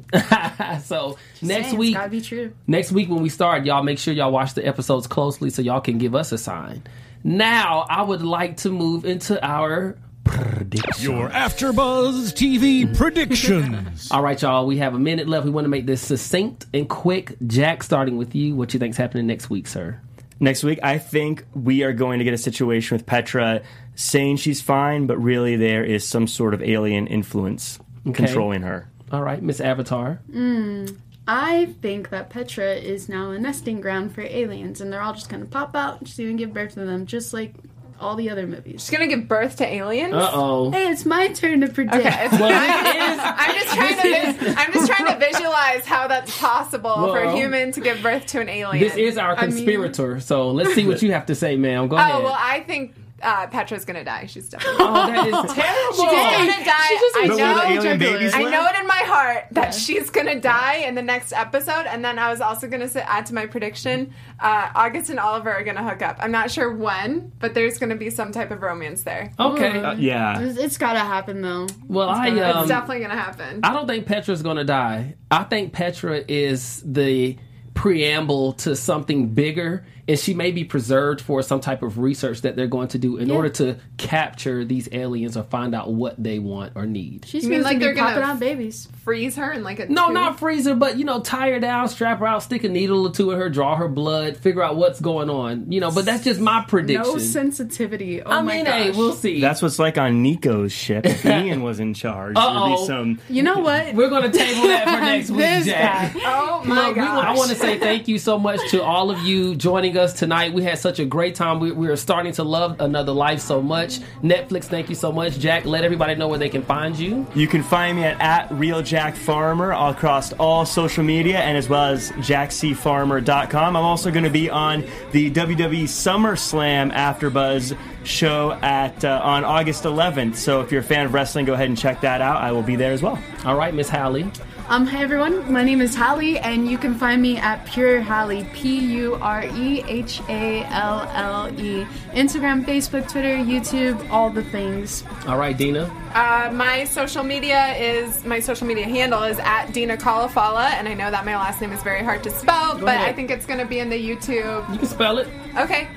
[0.84, 2.54] so next Saying, week, gotta be true.
[2.66, 5.82] next week when we start, y'all make sure y'all watch the episodes closely so y'all
[5.82, 6.84] can give us a sign.
[7.24, 9.98] Now, I would like to move into our
[10.28, 11.12] prediction.
[11.12, 14.10] Your AfterBuzz TV predictions.
[14.12, 14.66] All right, y'all.
[14.68, 15.46] We have a minute left.
[15.46, 17.36] We want to make this succinct and quick.
[17.48, 18.56] Jack, starting with you.
[18.56, 20.00] What do you think's happening next week, sir?
[20.40, 23.64] Next week, I think we are going to get a situation with Petra
[23.96, 27.80] saying she's fine, but really there is some sort of alien influence
[28.14, 28.88] controlling her.
[29.12, 30.22] All right, Miss Avatar.
[30.32, 30.86] Hmm,
[31.28, 35.30] I think that Petra is now a nesting ground for aliens, and they're all just
[35.30, 36.00] gonna pop out.
[36.00, 37.56] and She's gonna give birth to them, just like
[38.00, 38.82] all the other movies.
[38.86, 40.14] She's gonna give birth to aliens.
[40.14, 40.72] Uh oh.
[40.72, 41.96] Hey, it's my turn to predict.
[42.06, 44.34] Okay, it's, Well, I'm, I'm just trying to.
[44.44, 48.26] vis- I'm just trying to visualize how that's possible for a human to give birth
[48.28, 48.84] to an alien.
[48.88, 51.88] This is our I mean- conspirator, so let's see what you have to say, ma'am.
[51.88, 52.16] Go ahead.
[52.16, 54.28] Oh well, I think uh, Petra's gonna die.
[54.28, 55.94] She's definitely Oh, that is terrible.
[55.94, 56.88] she's gonna die.
[56.88, 57.36] She just I know.
[57.36, 57.98] will the alien juggler.
[57.98, 61.86] babies I know it in my heart that she's gonna die in the next episode,
[61.88, 65.52] and then I was also gonna say, add to my prediction: uh, August and Oliver
[65.52, 66.18] are gonna hook up.
[66.20, 69.32] I'm not sure when, but there's gonna be some type of romance there.
[69.40, 69.80] Okay.
[69.80, 70.40] Uh, yeah.
[70.40, 71.68] It's, it's gotta happen though.
[71.88, 73.62] well, I It's um, definitely gonna happen.
[73.64, 75.16] I don't think Petra's going to die.
[75.32, 77.38] I think Petra is the
[77.74, 82.56] preamble to something bigger, and she may be preserved for some type of research that
[82.56, 86.40] they're going to do in order to capture these aliens or find out what they
[86.40, 87.26] want or need.
[87.26, 88.88] She's You mean like to they're gonna- popping out babies.
[89.04, 90.14] Freeze her and like a No, tube.
[90.14, 93.08] not freeze her, but you know, tie her down, strap her out, stick a needle
[93.08, 95.72] or two in her, draw her blood, figure out what's going on.
[95.72, 97.04] You know, but that's just my prediction.
[97.14, 98.22] No sensitivity.
[98.22, 98.74] Oh I my mean, gosh.
[98.84, 99.42] hey, we'll see.
[99.42, 101.06] That's what's like on Niko's ship.
[101.06, 102.82] If Ian was in charge, Uh-oh.
[102.82, 103.20] be some.
[103.30, 103.94] you know what?
[103.94, 106.14] We're going to table that for next week, This Jack.
[106.14, 106.22] guy.
[106.26, 107.26] Oh my Look, god!
[107.26, 110.54] I want to say thank you so much to all of you joining us tonight.
[110.54, 111.60] We had such a great time.
[111.60, 114.00] We, we are starting to love Another Life so much.
[114.22, 115.40] Netflix, thank you so much.
[115.40, 117.26] Jack, let everybody know where they can find you.
[117.36, 122.12] You can find me at, at RealJackFarmer across all social media and as well as
[122.12, 123.76] jackcfarmer.com.
[123.76, 129.84] I'm also going to be on the WWE SummerSlam AfterBuzz show at uh, on August
[129.84, 130.36] 11th.
[130.36, 132.42] So if you're a fan of wrestling, go ahead and check that out.
[132.42, 133.20] I will be there as well.
[133.46, 134.32] All right, Miss Hallie.
[134.70, 138.44] Um, hey everyone, my name is Hallie, and you can find me at Pure Hallie,
[138.54, 141.86] P U R E H A L L E.
[142.12, 145.06] Instagram, Facebook, Twitter, YouTube, all the things.
[145.26, 145.84] All right, Dena.
[146.14, 150.94] Uh, my social media is my social media handle is at Dena Khalafallah, and I
[150.96, 153.08] know that my last name is very hard to spell, but ahead.
[153.08, 154.70] I think it's gonna be in the YouTube.
[154.74, 155.30] You can spell it.
[155.58, 155.88] Okay.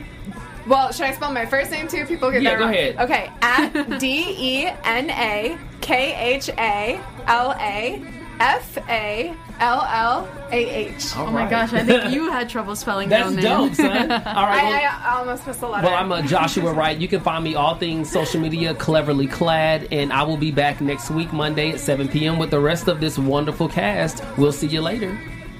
[0.69, 2.07] Well, should I spell my first name too?
[2.07, 2.75] People get Yeah, that go wrong.
[2.75, 2.97] ahead.
[3.01, 8.01] Okay, at D E N A K H A L A
[8.41, 10.55] F A L L A
[10.89, 11.13] H.
[11.17, 13.69] Oh my gosh, I think you had trouble spelling That's your own name.
[13.69, 14.11] dope, son.
[14.11, 14.63] All right.
[14.65, 15.87] well- I, I almost missed the letter.
[15.87, 16.97] Well, I'm uh, Joshua Wright.
[16.99, 20.81] You can find me all things social media, cleverly clad, and I will be back
[20.81, 22.39] next week, Monday at 7 p.m.
[22.39, 24.25] with the rest of this wonderful cast.
[24.39, 25.19] We'll see you later.